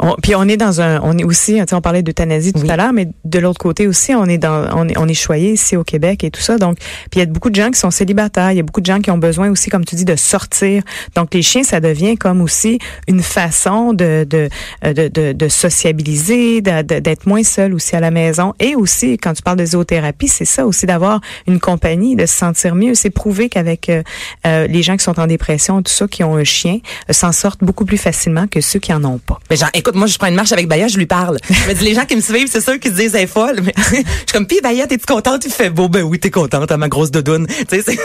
On- 0.00 0.14
puis 0.22 0.34
on 0.34 0.44
est 0.48 0.56
dans 0.56 0.80
un, 0.80 1.00
on 1.02 1.16
est 1.16 1.24
aussi, 1.24 1.60
on 1.72 1.80
parlait 1.80 2.02
d'euthanasie 2.02 2.52
tout 2.52 2.60
Oui. 2.60 2.70
à 2.70 2.76
l'heure, 2.76 2.92
mais 2.92 3.08
de 3.24 3.38
l'autre 3.38 3.58
côté 3.60 3.86
aussi, 3.86 4.14
on 4.14 4.26
est 4.26 4.38
dans, 4.38 4.66
on 4.76 4.88
est, 4.88 4.98
on 4.98 5.06
est 5.08 5.14
choyé 5.14 5.52
ici 5.52 5.76
au 5.76 5.84
Québec 5.84 6.24
et 6.24 6.30
tout 6.30 6.40
ça. 6.40 6.58
Donc, 6.58 6.76
puis 6.78 7.16
il 7.16 7.18
y 7.20 7.22
a 7.22 7.26
beaucoup 7.26 7.50
de 7.50 7.54
gens 7.54 7.70
qui 7.70 7.78
sont 7.78 7.90
célibataires, 7.90 8.50
il 8.52 8.56
y 8.56 8.60
a 8.60 8.62
beaucoup 8.62 8.80
de 8.80 8.86
gens 8.86 9.00
qui 9.00 9.10
ont 9.10 9.18
besoin 9.18 9.50
aussi, 9.50 9.70
comme 9.70 9.84
tu 9.84 9.94
dis, 9.96 10.04
de 10.04 10.16
sortir. 10.16 10.82
Donc 11.14 11.32
les 11.34 11.42
chiens, 11.42 11.62
ça 11.62 11.80
devient 11.80 12.16
comme 12.16 12.40
aussi 12.42 12.78
une 13.08 13.22
façon 13.22 13.92
de 13.92 14.26
de 14.28 14.48
de, 14.84 15.08
de, 15.08 15.32
de 15.32 15.48
sociabiliser, 15.48 16.60
d'être 16.60 17.26
moins 17.26 17.42
seul 17.42 17.74
aussi 17.74 17.94
à 17.96 18.00
la 18.00 18.10
maison. 18.10 18.54
Et 18.60 18.74
aussi, 18.74 19.18
quand 19.18 19.32
tu 19.34 19.42
parles 19.42 19.58
de 19.58 19.66
zoothérapie, 19.66 20.28
c'est 20.28 20.44
ça 20.44 20.66
aussi 20.66 20.86
d'avoir 20.86 21.20
une 21.46 21.60
compagnie, 21.60 22.16
de 22.16 22.26
se 22.26 22.34
sentir 22.36 22.74
mieux. 22.74 22.94
C'est 22.94 23.10
prouvé 23.10 23.48
qu'avec 23.48 23.88
euh, 23.88 24.02
euh, 24.46 24.66
les 24.66 24.82
gens 24.82 24.96
qui 24.96 25.04
sont 25.04 25.18
en 25.20 25.26
dépression, 25.26 25.82
tout 25.82 25.92
ça, 25.92 26.06
qui 26.08 26.24
ont 26.24 26.36
un 26.36 26.44
chien, 26.44 26.78
euh, 27.08 27.12
s'en 27.12 27.32
sortent 27.32 27.62
beaucoup 27.62 27.84
plus 27.84 27.98
facilement 27.98 28.46
que 28.46 28.60
ceux 28.60 28.78
qui 28.78 28.92
en 28.92 29.04
ont 29.04 29.18
pas. 29.18 29.38
Mais 29.52 29.56
genre, 29.58 29.68
écoute, 29.74 29.94
moi, 29.96 30.06
je 30.06 30.16
prends 30.16 30.28
une 30.28 30.34
marche 30.34 30.52
avec 30.52 30.66
Baya, 30.66 30.88
je 30.88 30.96
lui 30.96 31.04
parle. 31.04 31.36
Les 31.82 31.94
gens 31.94 32.06
qui 32.06 32.16
me 32.16 32.22
suivent, 32.22 32.48
c'est 32.50 32.62
sûr 32.62 32.80
qu'ils 32.80 32.92
se 32.92 32.96
disent, 32.96 33.14
elle 33.14 33.24
est 33.24 33.26
folle. 33.26 33.60
Mais 33.62 33.74
je 33.76 33.96
suis 33.96 34.06
comme, 34.32 34.46
pis 34.46 34.62
Baya, 34.62 34.86
t'es-tu 34.86 35.04
contente? 35.04 35.44
Il 35.44 35.52
fait 35.52 35.68
beau. 35.68 35.90
Ben 35.90 36.00
oui, 36.00 36.18
t'es 36.18 36.30
contente, 36.30 36.72
à 36.72 36.78
ma 36.78 36.88
grosse 36.88 37.10
dodoune. 37.10 37.46
Tu 37.68 37.82
sais. 37.82 37.98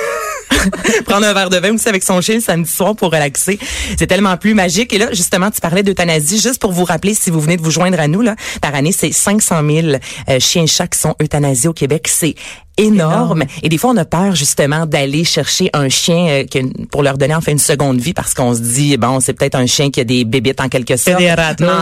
Prendre 1.06 1.25
un 1.25 1.34
verre 1.34 1.50
de 1.50 1.56
vin 1.56 1.74
aussi 1.74 1.88
avec 1.88 2.04
son 2.04 2.20
chien 2.20 2.36
le 2.36 2.42
samedi 2.42 2.70
soir 2.70 2.98
pour 2.98 3.13
relaxer. 3.13 3.60
C'est 3.98 4.08
tellement 4.08 4.36
plus 4.36 4.56
magique. 4.56 4.92
Et 4.92 4.98
là, 4.98 5.13
justement, 5.13 5.50
tu 5.50 5.62
parlais 5.62 5.84
d'euthanasie. 5.84 6.38
Juste 6.38 6.60
pour 6.60 6.74
vous 6.74 6.84
rappeler, 6.84 7.13
si 7.13 7.30
vous 7.30 7.39
venez 7.39 7.56
de 7.56 7.62
vous 7.62 7.72
joindre 7.72 7.98
à 7.98 8.10
nous, 8.10 8.20
là, 8.20 8.36
par 8.62 8.75
année, 8.75 8.92
c'est 8.92 9.13
500 9.13 9.62
000 9.66 9.88
euh, 9.88 10.39
chiens 10.42 10.63
et 10.63 10.68
chats 10.68 10.88
qui 10.88 11.00
sont 11.00 11.16
euthanasiés 11.22 11.70
au 11.70 11.74
Québec. 11.74 12.10
C'est 12.10 12.36
énorme. 12.78 13.44
Et 13.64 13.70
des 13.70 13.78
fois, 13.78 13.92
on 13.92 13.98
a 13.98 14.06
peur 14.06 14.36
justement 14.36 14.86
d'aller 14.86 15.24
chercher 15.24 15.70
un 15.74 15.90
chien 15.90 16.28
euh, 16.56 16.62
pour 16.92 17.04
leur 17.04 17.18
donner 17.18 17.36
en 17.36 17.42
fait 17.42 17.52
une 17.52 17.58
seconde 17.60 18.00
vie 18.00 18.14
parce 18.14 18.34
qu'on 18.34 18.54
se 18.54 18.60
dit 18.62 18.98
bon, 18.98 19.20
c'est 19.20 19.34
peut-être 19.34 19.56
un 19.56 19.66
chien 19.66 19.90
qui 19.90 20.00
a 20.00 20.04
des 20.04 20.26
bébites 20.26 20.62
en 20.62 20.70
quelque 20.70 20.96
sorte, 20.98 21.20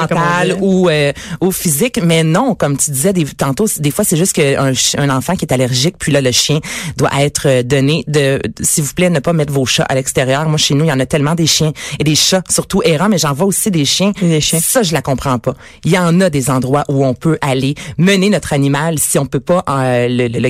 mentales 0.01 0.57
ou 0.61 0.89
euh, 0.89 1.11
ou 1.41 1.51
physique, 1.51 1.99
mais 2.03 2.23
non, 2.23 2.55
comme 2.55 2.77
tu 2.77 2.91
disais 2.91 3.13
des, 3.13 3.25
tantôt, 3.25 3.65
des 3.79 3.91
fois 3.91 4.03
c'est 4.05 4.17
juste 4.17 4.33
qu'un 4.33 4.71
un 4.97 5.09
enfant 5.09 5.35
qui 5.35 5.45
est 5.45 5.53
allergique, 5.53 5.95
puis 5.99 6.11
là 6.11 6.21
le 6.21 6.31
chien 6.31 6.59
doit 6.97 7.09
être 7.19 7.47
euh, 7.47 7.63
donné 7.63 8.03
de, 8.07 8.39
s'il 8.61 8.83
vous 8.83 8.93
plaît, 8.93 9.09
ne 9.09 9.19
pas 9.19 9.33
mettre 9.33 9.51
vos 9.53 9.65
chats 9.65 9.83
à 9.89 9.95
l'extérieur. 9.95 10.47
Moi 10.47 10.57
chez 10.57 10.73
nous, 10.75 10.85
il 10.85 10.89
y 10.89 10.93
en 10.93 10.99
a 10.99 11.05
tellement 11.05 11.35
des 11.35 11.47
chiens 11.47 11.73
et 11.99 12.03
des 12.03 12.15
chats, 12.15 12.43
surtout 12.49 12.81
errants, 12.85 13.09
mais 13.09 13.17
j'en 13.17 13.33
vois 13.33 13.45
aussi 13.47 13.71
des 13.71 13.85
chiens. 13.85 14.11
Et 14.21 14.27
des 14.29 14.41
chiens. 14.41 14.59
Ça, 14.61 14.83
je 14.83 14.93
la 14.93 15.01
comprends 15.01 15.39
pas. 15.39 15.53
Il 15.83 15.91
y 15.91 15.97
en 15.97 16.21
a 16.21 16.29
des 16.29 16.49
endroits 16.49 16.83
où 16.89 17.05
on 17.05 17.13
peut 17.13 17.37
aller 17.41 17.75
mener 17.97 18.29
notre 18.29 18.53
animal 18.53 18.97
si 18.99 19.19
on 19.19 19.25
peut 19.25 19.39
pas 19.39 19.63
euh, 19.69 20.07
le, 20.07 20.27
le- 20.27 20.39
le 20.39 20.49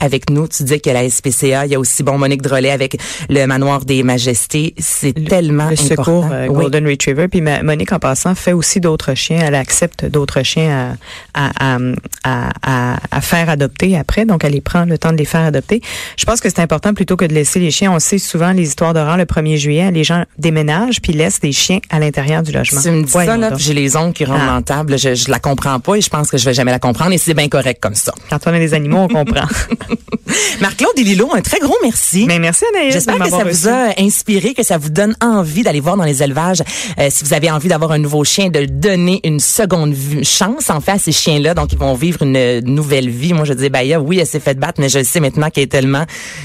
avec 0.00 0.30
nous. 0.30 0.48
Tu 0.48 0.62
disais 0.62 0.80
qu'il 0.80 0.92
y 0.92 0.96
a 0.96 1.02
la 1.02 1.08
SPCA, 1.10 1.66
il 1.66 1.72
y 1.72 1.74
a 1.74 1.78
aussi 1.78 2.02
bon 2.02 2.18
Monique 2.18 2.42
Drolet 2.42 2.70
avec 2.70 2.96
le 3.28 3.46
manoir 3.46 3.84
des 3.84 4.02
Majestés. 4.02 4.74
C'est 4.78 5.12
tellement 5.12 5.68
le 5.68 5.72
important. 5.74 5.88
secours 6.02 6.28
euh, 6.32 6.46
Oui. 6.48 6.62
Golden 6.62 6.86
Retriever. 6.88 7.28
Puis 7.28 7.40
Monique, 7.40 7.92
en 7.92 7.98
passant, 7.98 8.34
fait 8.34 8.52
aussi 8.52 8.80
d'autres 8.80 9.14
chiens. 9.14 9.40
Elle 9.42 9.54
accepte 9.54 10.04
d'autres 10.04 10.42
chiens 10.42 10.96
à, 11.34 11.50
à, 11.74 11.78
à, 12.24 12.96
à, 13.10 13.20
faire 13.20 13.48
adopter 13.50 13.96
après. 13.96 14.24
Donc, 14.24 14.44
elle 14.44 14.52
les 14.52 14.60
prend 14.60 14.84
le 14.84 14.98
temps 14.98 15.12
de 15.12 15.16
les 15.18 15.24
faire 15.24 15.42
adopter. 15.42 15.80
Je 16.16 16.24
pense 16.24 16.40
que 16.40 16.48
c'est 16.48 16.60
important 16.60 16.94
plutôt 16.94 17.16
que 17.16 17.24
de 17.24 17.34
laisser 17.34 17.60
les 17.60 17.70
chiens. 17.70 17.92
On 17.92 17.98
sait 17.98 18.18
souvent 18.18 18.52
les 18.52 18.62
histoires 18.68 18.94
d'horreur 18.94 19.16
le 19.16 19.24
1er 19.24 19.56
juillet. 19.56 19.90
Les 19.90 20.04
gens 20.04 20.24
déménagent 20.38 21.00
puis 21.00 21.12
laissent 21.12 21.40
des 21.40 21.52
chiens 21.52 21.80
à 21.90 21.98
l'intérieur 21.98 22.42
du 22.42 22.52
logement. 22.52 22.80
Tu 22.80 22.90
me 22.90 23.02
dis 23.02 23.10
Voyons 23.10 23.32
ça, 23.32 23.36
là, 23.38 23.50
j'ai 23.56 23.74
les 23.74 23.96
ongles 23.96 24.12
qui 24.12 24.24
rentrent 24.24 24.40
Ah. 24.44 24.46
dans 24.48 24.54
la 24.56 24.62
table. 24.62 24.98
Je, 24.98 25.14
je 25.14 25.30
la 25.30 25.38
comprends 25.38 25.78
pas 25.80 25.96
et 25.96 26.00
je 26.00 26.08
pense 26.10 26.30
que 26.30 26.38
je 26.38 26.44
vais 26.44 26.54
jamais 26.54 26.70
la 26.72 26.78
comprendre 26.78 27.12
et 27.12 27.18
c'est 27.18 27.34
bien 27.34 27.48
correct 27.48 27.78
comme 27.80 27.94
ça. 27.94 28.12
Quand 28.30 28.38
on 28.46 28.54
a 28.54 28.58
des 28.58 28.74
animaux, 28.74 28.98
on 28.98 29.08
comprend. 29.08 29.46
Marc-Claude 30.60 30.92
et 30.98 31.02
Lilo, 31.04 31.30
un 31.34 31.40
très 31.40 31.58
gros 31.58 31.76
merci. 31.82 32.24
Mais 32.26 32.38
merci 32.38 32.64
Anaïs. 32.74 32.92
J'espère 32.94 33.18
que 33.18 33.28
ça 33.30 33.44
vous 33.44 33.68
a 33.68 34.00
inspiré, 34.00 34.54
que 34.54 34.62
ça 34.62 34.78
vous 34.78 34.90
donne 34.90 35.14
envie 35.20 35.62
d'aller 35.62 35.80
voir 35.80 35.96
dans 35.96 36.04
les 36.04 36.22
élevages. 36.22 36.62
Euh, 36.98 37.08
si 37.10 37.24
vous 37.24 37.32
avez 37.34 37.50
envie 37.50 37.68
d'avoir 37.68 37.92
un 37.92 37.98
nouveau 37.98 38.24
chien, 38.24 38.48
de 38.48 38.64
donner 38.64 39.20
une 39.24 39.40
seconde 39.40 39.94
chance 40.22 40.70
en 40.70 40.80
fait 40.80 40.92
à 40.92 40.98
ces 40.98 41.12
chiens-là, 41.12 41.54
donc 41.54 41.72
ils 41.72 41.78
vont 41.78 41.94
vivre 41.94 42.22
une 42.22 42.36
euh, 42.36 42.60
nouvelle 42.62 43.08
vie. 43.10 43.32
Moi, 43.32 43.44
je 43.44 43.52
dis, 43.52 43.68
Baya, 43.68 44.00
oui, 44.00 44.18
elle 44.18 44.26
s'est 44.26 44.40
fait 44.40 44.58
battre, 44.58 44.80
mais 44.80 44.88
je 44.88 45.02
sais 45.02 45.20
maintenant 45.20 45.50
qu'elle 45.50 45.64
est 45.64 45.68
tellement, 45.72 46.04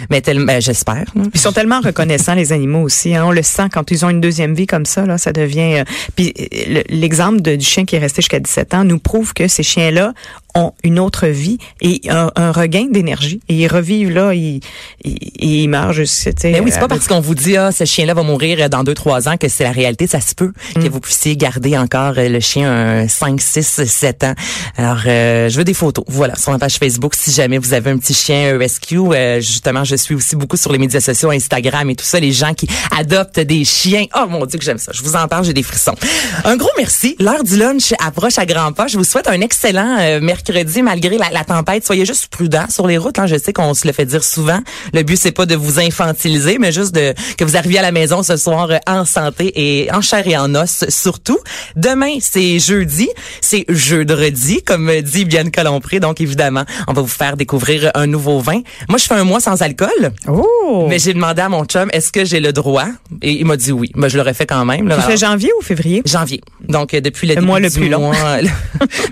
mais 0.10 0.22
tellement, 0.22 0.46
ben, 0.46 0.62
j'espère. 0.62 1.06
Ils 1.34 1.40
sont 1.40 1.52
tellement 1.52 1.80
reconnaissants 1.82 2.34
les 2.36 2.52
animaux 2.54 2.82
aussi. 2.82 3.16
hein. 3.16 3.26
On 3.26 3.32
le 3.32 3.44
sent 3.44 3.68
quand 3.72 3.90
ils 3.92 4.06
ont 4.06 4.10
une 4.10 4.22
deuxième 4.22 4.54
vie 4.54 4.68
comme 4.68 4.86
ça. 4.86 5.06
Là, 5.06 5.18
ça 5.18 5.32
devient. 5.32 5.80
euh, 5.80 5.84
puis 6.16 6.34
euh, 6.40 6.46
le- 6.68 6.84
l'exemple 6.90 7.42
du 7.42 7.64
chien 7.66 7.86
qui 7.86 7.96
est 7.96 8.00
resté 8.00 8.22
jusqu'à 8.22 8.40
17 8.40 8.74
ans 8.74 8.84
nous 8.84 9.00
prouve 9.00 9.34
que 9.34 9.48
ces 9.48 9.64
chiens-là 9.64 10.14
ont 10.56 10.74
une 10.84 11.00
autre 11.00 11.28
vie 11.28 11.58
et 11.82 12.02
un, 12.10 12.32
un 12.36 12.52
regain 12.52 12.88
d'énergie. 12.90 13.42
Et 13.50 13.56
ils 13.56 13.68
revivent 13.68 14.12
là, 14.12 14.34
ils, 14.34 14.60
ils, 15.04 15.18
ils 15.40 15.68
meurent 15.68 15.94
juste. 15.94 16.30
Mais 16.44 16.60
oui, 16.60 16.72
c'est 16.72 16.80
pas 16.80 16.86
euh, 16.86 16.88
parce 16.88 17.08
qu'on 17.08 17.20
vous 17.22 17.36
dit 17.36 17.56
ah 17.58 17.72
ce 17.72 17.86
chien-là 17.86 18.14
va 18.14 18.24
mourir 18.24 18.70
dans 18.70 18.84
deux 18.84 18.94
trois 18.94 19.28
ans 19.30 19.38
que 19.38 19.48
c'est 19.48 19.64
la 19.64 19.72
réalité, 19.72 20.08
ça 20.08 20.22
se 20.22 20.34
peut 20.36 20.52
que 20.76 20.80
Mm. 20.80 20.88
vous 20.90 21.00
puissiez 21.00 21.36
garder 21.38 21.78
encore 21.78 22.14
euh, 22.18 22.30
le 22.30 22.40
chien 22.40 22.72
un 22.72 23.08
5 23.08 23.40
6 23.40 23.84
7 23.86 24.24
ans. 24.24 24.34
Alors 24.78 25.02
euh, 25.06 25.50
je 25.50 25.58
veux 25.58 25.64
des 25.64 25.74
photos. 25.74 26.04
Voilà, 26.08 26.36
sur 26.36 26.52
ma 26.52 26.60
page 26.60 26.78
Facebook 26.78 27.14
si 27.16 27.32
jamais 27.32 27.58
vous 27.58 27.74
avez 27.74 27.92
un 27.92 27.98
petit 27.98 28.14
chien 28.14 28.58
rescue, 28.58 28.98
euh, 28.98 29.40
justement, 29.40 29.84
je 29.84 29.96
suis 29.96 30.16
aussi 30.16 30.36
beaucoup 30.36 30.58
sur 30.58 30.72
les 30.72 30.78
médias 30.78 31.00
sociaux, 31.02 31.30
Instagram 31.32 31.90
et 31.90 31.96
tout 31.96 32.06
ça, 32.06 32.20
les 32.20 32.32
gens 32.32 32.54
qui 32.54 32.68
adoptent 32.98 33.40
des 33.40 33.64
chiens. 33.66 34.06
Oh 34.16 34.26
mon 34.30 34.46
dieu 34.46 34.58
que 34.58 34.66
j'aime 34.66 34.78
ça. 34.78 34.92
Je 34.94 35.04
vous 35.04 35.16
en 35.16 35.28
parle, 35.28 35.46
j'ai 35.46 35.54
des 35.54 35.64
frissons. 35.64 35.96
Un 36.44 36.58
gros 36.58 36.70
merci. 36.78 37.16
L'heure 37.20 37.44
du 37.44 37.58
lunch 37.58 37.94
approche 38.04 38.38
à 38.38 38.46
grands 38.46 38.72
pas. 38.74 38.88
Je 38.88 38.98
vous 38.98 39.04
souhaite 39.04 39.28
un 39.28 39.40
excellent 39.42 39.98
euh, 40.00 40.20
mercredi 40.20 40.39
malgré 40.84 41.18
la, 41.18 41.30
la 41.32 41.44
tempête. 41.44 41.86
Soyez 41.86 42.06
juste 42.06 42.28
prudents 42.28 42.70
sur 42.70 42.88
les 42.88 42.98
routes. 42.98 43.20
Hein. 43.20 43.28
Je 43.28 43.38
sais 43.38 43.54
qu'on 43.54 43.74
se 43.74 43.86
le 43.88 43.94
fait 43.94 44.06
dire 44.06 44.24
souvent. 44.24 44.60
Le 44.94 45.04
but 45.04 45.18
c'est 45.18 45.32
pas 45.32 45.46
de 45.46 45.56
vous 45.56 45.80
infantiliser, 45.80 46.58
mais 46.60 46.72
juste 46.72 46.94
de 46.94 47.14
que 47.38 47.44
vous 47.44 47.56
arriviez 47.58 47.80
à 47.80 47.82
la 47.82 47.92
maison 47.92 48.24
ce 48.24 48.38
soir 48.38 48.70
euh, 48.72 48.78
en 48.88 49.06
santé 49.06 49.52
et 49.56 49.92
en 49.92 50.02
chair 50.02 50.28
et 50.28 50.38
en 50.38 50.54
os 50.56 50.86
surtout. 50.90 51.40
Demain 51.76 52.18
c'est 52.22 52.60
jeudi, 52.60 53.10
c'est 53.42 53.66
jeudi 53.70 54.62
comme 54.64 54.92
dit 55.02 55.26
Bianca 55.26 55.64
Lompré. 55.64 56.00
Donc 56.00 56.22
évidemment, 56.22 56.64
on 56.88 56.94
va 56.94 57.02
vous 57.02 57.08
faire 57.08 57.38
découvrir 57.38 57.92
un 57.96 58.08
nouveau 58.08 58.40
vin. 58.40 58.62
Moi 58.88 58.98
je 58.98 59.06
fais 59.06 59.16
un 59.16 59.24
mois 59.24 59.40
sans 59.40 59.62
alcool. 59.62 59.90
Oh! 60.28 60.86
Mais 60.90 61.00
j'ai 61.00 61.14
demandé 61.14 61.42
à 61.42 61.50
mon 61.50 61.66
chum, 61.66 61.90
est-ce 61.94 62.12
que 62.12 62.26
j'ai 62.26 62.40
le 62.40 62.54
droit? 62.54 62.86
Et 63.22 63.34
il 63.34 63.46
m'a 63.46 63.58
dit 63.58 63.72
oui. 63.72 63.92
Ben, 63.96 64.08
je 64.08 64.18
l'aurais 64.18 64.34
fait 64.34 64.46
quand 64.46 64.66
même. 64.66 64.88
Là. 64.88 64.96
Tu 64.96 65.02
Alors, 65.02 65.12
fais 65.12 65.18
janvier 65.18 65.50
ou 65.60 65.64
février? 65.64 66.02
janvier. 66.06 66.42
Donc, 66.68 66.94
euh, 66.94 67.02
depuis 67.02 67.28
le, 67.28 67.36
Le 67.36 67.42
mois 67.42 67.60
le 67.60 67.70
plus 67.70 67.90
long. 67.90 68.00
mois. 68.00 68.38
Mais 68.42 68.50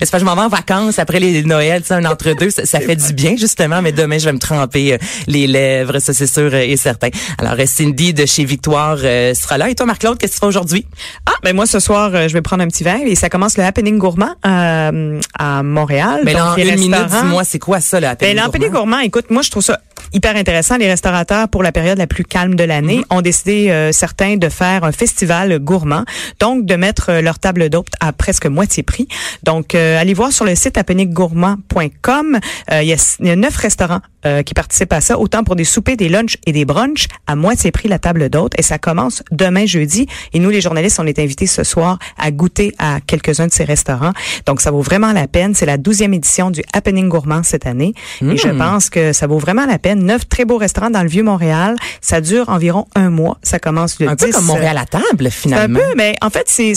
c'est 0.01 0.11
que 0.11 0.19
je 0.19 0.25
m'en 0.25 0.35
vais 0.35 0.41
en 0.41 0.47
vacances 0.49 0.99
après 0.99 1.16
les 1.19 1.43
Noëls, 1.43 1.81
tu 1.81 1.87
sais, 1.87 1.93
un 1.93 2.05
entre-deux. 2.05 2.49
Ça, 2.49 2.65
ça 2.65 2.79
fait 2.79 2.95
du 2.95 3.13
bien, 3.13 3.35
justement. 3.37 3.81
Mais 3.81 3.91
demain, 3.91 4.17
je 4.17 4.25
vais 4.25 4.33
me 4.33 4.39
tremper 4.39 4.93
euh, 4.93 4.97
les 5.27 5.47
lèvres, 5.47 5.99
ça, 5.99 6.13
c'est 6.13 6.27
sûr 6.27 6.49
euh, 6.53 6.61
et 6.61 6.77
certain. 6.77 7.09
Alors, 7.37 7.55
euh, 7.59 7.65
Cindy 7.65 8.13
de 8.13 8.25
chez 8.25 8.45
Victoire 8.45 8.97
euh, 9.03 9.33
sera 9.33 9.57
là. 9.57 9.69
Et 9.69 9.75
toi, 9.75 9.85
Marc-Claude, 9.85 10.17
qu'est-ce 10.17 10.33
que 10.33 10.37
tu 10.37 10.41
fais 10.41 10.47
aujourd'hui? 10.47 10.85
Ah, 11.25 11.33
ben 11.43 11.55
moi 11.55 11.65
ce 11.65 11.79
soir, 11.79 12.11
euh, 12.13 12.27
je 12.27 12.33
vais 12.33 12.41
prendre 12.41 12.63
un 12.63 12.67
petit 12.67 12.83
verre 12.83 13.01
et 13.05 13.15
ça 13.15 13.29
commence 13.29 13.57
le 13.57 13.63
Happening 13.63 13.97
Gourmand 13.97 14.35
euh, 14.45 15.19
à 15.37 15.63
Montréal. 15.63 16.21
Mais 16.23 16.33
là, 16.33 16.53
en 16.53 16.55
les 16.55 16.69
une 16.69 16.79
minute, 16.79 17.05
dis-moi, 17.09 17.43
c'est 17.43 17.59
quoi 17.59 17.79
ça, 17.79 17.99
là? 17.99 18.15
Ben, 18.15 18.35
l'empêché 18.35 18.69
gourmand, 18.69 18.99
écoute, 18.99 19.29
moi, 19.29 19.41
je 19.41 19.51
trouve 19.51 19.63
ça 19.63 19.79
hyper 20.13 20.35
intéressant. 20.35 20.77
Les 20.77 20.87
restaurateurs, 20.87 21.49
pour 21.49 21.63
la 21.63 21.71
période 21.71 21.97
la 21.97 22.07
plus 22.07 22.23
calme 22.23 22.55
de 22.55 22.63
l'année, 22.63 23.01
ont 23.09 23.21
décidé 23.21 23.69
euh, 23.69 23.91
certains 23.91 24.37
de 24.37 24.49
faire 24.49 24.83
un 24.83 24.91
festival 24.91 25.59
gourmand, 25.59 26.03
donc 26.39 26.65
de 26.65 26.75
mettre 26.75 27.09
euh, 27.09 27.21
leur 27.21 27.39
table 27.39 27.69
d'hôte 27.69 27.93
à 27.99 28.13
presque 28.13 28.45
moitié 28.45 28.83
prix. 28.83 29.07
Donc, 29.43 29.75
euh, 29.75 29.99
allez 29.99 30.13
voir 30.13 30.31
sur 30.31 30.45
le 30.45 30.55
site 30.55 30.77
appeniggourmand.com. 30.77 32.39
Euh, 32.71 32.81
Il 32.83 32.87
y, 32.87 32.93
a, 32.93 33.17
il 33.19 33.27
y 33.27 33.31
a 33.31 33.35
neuf 33.35 33.55
restaurants 33.57 34.01
euh, 34.25 34.43
qui 34.43 34.53
participent 34.53 34.93
à 34.93 35.01
ça, 35.01 35.19
autant 35.19 35.43
pour 35.43 35.55
des 35.55 35.63
soupers, 35.63 35.95
des 35.95 36.09
lunchs 36.09 36.37
et 36.45 36.51
des 36.51 36.65
brunchs 36.65 37.07
à 37.27 37.35
moitié 37.35 37.71
prix 37.71 37.87
la 37.87 37.99
table 37.99 38.29
d'hôte. 38.29 38.53
Et 38.57 38.61
ça 38.61 38.77
commence 38.77 39.23
demain 39.31 39.65
jeudi. 39.65 40.07
Et 40.33 40.39
nous, 40.39 40.49
les 40.49 40.61
journalistes, 40.61 40.99
on 40.99 41.05
est 41.05 41.19
invités 41.19 41.47
ce 41.47 41.63
soir 41.63 41.99
à 42.17 42.31
goûter 42.31 42.73
à 42.79 42.99
quelques-uns 43.05 43.47
de 43.47 43.51
ces 43.51 43.63
restaurants. 43.63 44.13
Donc, 44.45 44.61
ça 44.61 44.71
vaut 44.71 44.81
vraiment 44.81 45.13
la 45.13 45.27
peine. 45.27 45.53
C'est 45.53 45.65
la 45.65 45.77
douzième 45.77 46.13
édition 46.13 46.51
du 46.51 46.61
Happening 46.73 47.09
Gourmand 47.09 47.43
cette 47.43 47.65
année. 47.65 47.93
Et 48.21 48.37
je 48.37 48.49
pense 48.49 48.89
que 48.89 49.13
ça 49.13 49.27
vaut 49.27 49.37
vraiment 49.37 49.65
la 49.65 49.79
peine. 49.79 49.96
Neuf 49.97 50.27
très 50.29 50.45
beaux 50.45 50.57
restaurants 50.57 50.89
dans 50.89 51.03
le 51.03 51.09
Vieux-Montréal. 51.09 51.75
Ça 52.01 52.21
dure 52.21 52.49
environ 52.49 52.85
un 52.95 53.09
mois. 53.09 53.37
Ça 53.43 53.59
commence 53.59 53.99
le 53.99 54.07
Un 54.09 54.15
10. 54.15 54.25
peu 54.25 54.31
comme 54.31 54.45
Montréal 54.45 54.77
à 54.77 54.85
table, 54.85 55.03
C'est 55.19 55.27
un 55.27 55.29
finalement. 55.31 55.79
peu, 55.79 55.85
mais 55.95 56.15
en 56.21 56.29
fait, 56.29 56.45
c'est 56.47 56.75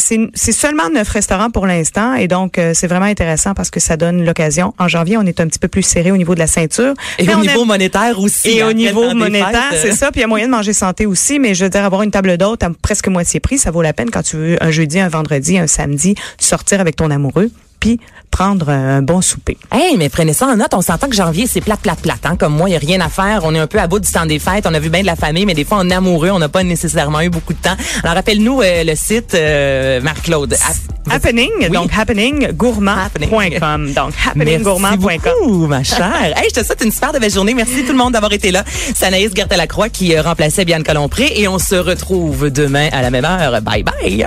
seulement 0.52 0.88
neuf 0.90 1.09
restaurants 1.09 1.50
pour 1.50 1.66
l'instant. 1.66 2.14
Et 2.14 2.28
donc, 2.28 2.59
euh, 2.59 2.72
c'est 2.74 2.87
vraiment 2.87 3.06
intéressant 3.06 3.54
parce 3.54 3.70
que 3.70 3.80
ça 3.80 3.96
donne 3.96 4.24
l'occasion. 4.24 4.74
En 4.78 4.88
janvier, 4.88 5.16
on 5.16 5.22
est 5.26 5.40
un 5.40 5.46
petit 5.46 5.59
peu 5.59 5.68
plus 5.68 5.83
serré 5.83 6.11
au 6.11 6.16
niveau 6.16 6.35
de 6.35 6.40
la 6.40 6.46
ceinture. 6.46 6.94
Et 7.18 7.24
Mais 7.26 7.35
au 7.35 7.40
niveau 7.40 7.64
monétaire 7.64 8.18
aussi. 8.18 8.50
et 8.50 8.62
hein, 8.62 8.66
au 8.66 8.68
le 8.68 8.74
niveau 8.74 9.14
monétaire, 9.14 9.72
c'est 9.72 9.92
euh, 9.92 9.94
ça. 9.94 10.11
Puis 10.11 10.20
il 10.20 10.22
y 10.22 10.24
a 10.24 10.28
moyen 10.28 10.46
de 10.46 10.50
manger 10.52 10.72
santé 10.72 11.06
aussi, 11.06 11.38
mais 11.38 11.54
je 11.54 11.64
veux 11.64 11.70
dire, 11.70 11.85
avoir 11.85 12.02
une 12.02 12.11
table 12.11 12.37
d'hôte 12.37 12.62
à 12.62 12.70
presque 12.83 13.09
moitié 13.09 13.40
prix, 13.40 13.59
ça 13.59 13.70
vaut 13.70 13.83
la 13.83 13.92
peine 13.92 14.11
quand 14.11 14.22
tu 14.22 14.37
veux 14.37 14.56
un 14.62 14.70
jeudi, 14.70 14.98
un 15.00 15.09
vendredi, 15.09 15.59
un 15.59 15.66
samedi, 15.66 16.14
sortir 16.38 16.80
avec 16.80 16.96
ton 16.96 17.11
amoureux, 17.11 17.50
puis 17.81 17.99
prendre 18.31 18.69
un 18.69 19.03
bon 19.03 19.21
souper. 19.23 19.57
Hey, 19.73 19.97
mais 19.97 20.09
prenez 20.09 20.33
ça 20.33 20.47
en 20.47 20.57
note. 20.57 20.73
On 20.73 20.83
s'entend 20.83 21.09
que 21.09 21.16
janvier, 21.16 21.47
c'est 21.49 21.61
plate, 21.61 21.81
plate, 21.81 22.01
plate. 22.01 22.25
Hein? 22.25 22.37
Comme 22.37 22.55
moi, 22.55 22.69
il 22.69 22.73
n'y 22.73 22.77
a 22.77 22.79
rien 22.79 23.01
à 23.01 23.09
faire. 23.09 23.40
On 23.43 23.55
est 23.55 23.59
un 23.59 23.66
peu 23.66 23.79
à 23.81 23.88
bout 23.88 23.99
du 23.99 24.11
temps 24.11 24.25
des 24.25 24.38
fêtes. 24.38 24.66
On 24.69 24.75
a 24.75 24.79
vu 24.79 24.88
bien 24.88 25.01
de 25.01 25.07
la 25.07 25.16
famille, 25.16 25.45
mais 25.47 25.55
des 25.55 25.64
fois, 25.64 25.79
on 25.81 25.90
est 25.90 25.95
amoureux. 25.95 26.31
On 26.31 26.38
n'a 26.38 26.49
pas 26.49 26.62
nécessairement 26.62 27.21
eu 27.23 27.29
beaucoup 27.31 27.53
de 27.55 27.59
temps. 27.59 27.75
Alors, 28.05 28.14
rappelle-nous 28.14 28.61
euh, 28.62 28.85
le 28.85 28.95
site, 28.95 29.35
euh, 29.35 30.01
Marc-Claude. 30.01 30.55
Happening, 31.11 31.51
Oui. 31.61 31.71
donc 31.71 31.90
happeninggourmand.com. 31.99 33.93
Donc 33.95 34.12
happeninggourmand.com. 34.27 35.66
Ma 35.66 35.83
chère. 35.83 36.33
hey, 36.37 36.49
je 36.55 36.61
te 36.61 36.64
souhaite 36.64 36.83
une 36.85 36.93
super 36.93 37.12
de 37.12 37.19
belle 37.19 37.33
journée. 37.33 37.55
Merci 37.55 37.83
tout 37.85 37.93
le 37.93 37.99
monde 37.99 38.12
d'avoir 38.12 38.33
été 38.33 38.53
là. 38.53 38.64
C'est 38.95 39.07
Anaïs 39.07 39.33
Gertin-Lacroix 39.35 39.88
qui 39.88 40.14
euh, 40.14 40.23
remplaçait 40.23 40.64
Bianca 40.64 40.95
Lompré 40.95 41.33
et 41.37 41.49
on 41.49 41.59
se 41.59 41.75
retrouve 41.75 42.51
demain 42.51 42.88
à 42.93 43.03
la 43.03 43.11
même 43.11 43.25
heure. 43.25 43.61
Bye 43.62 43.83
bye. 43.83 44.27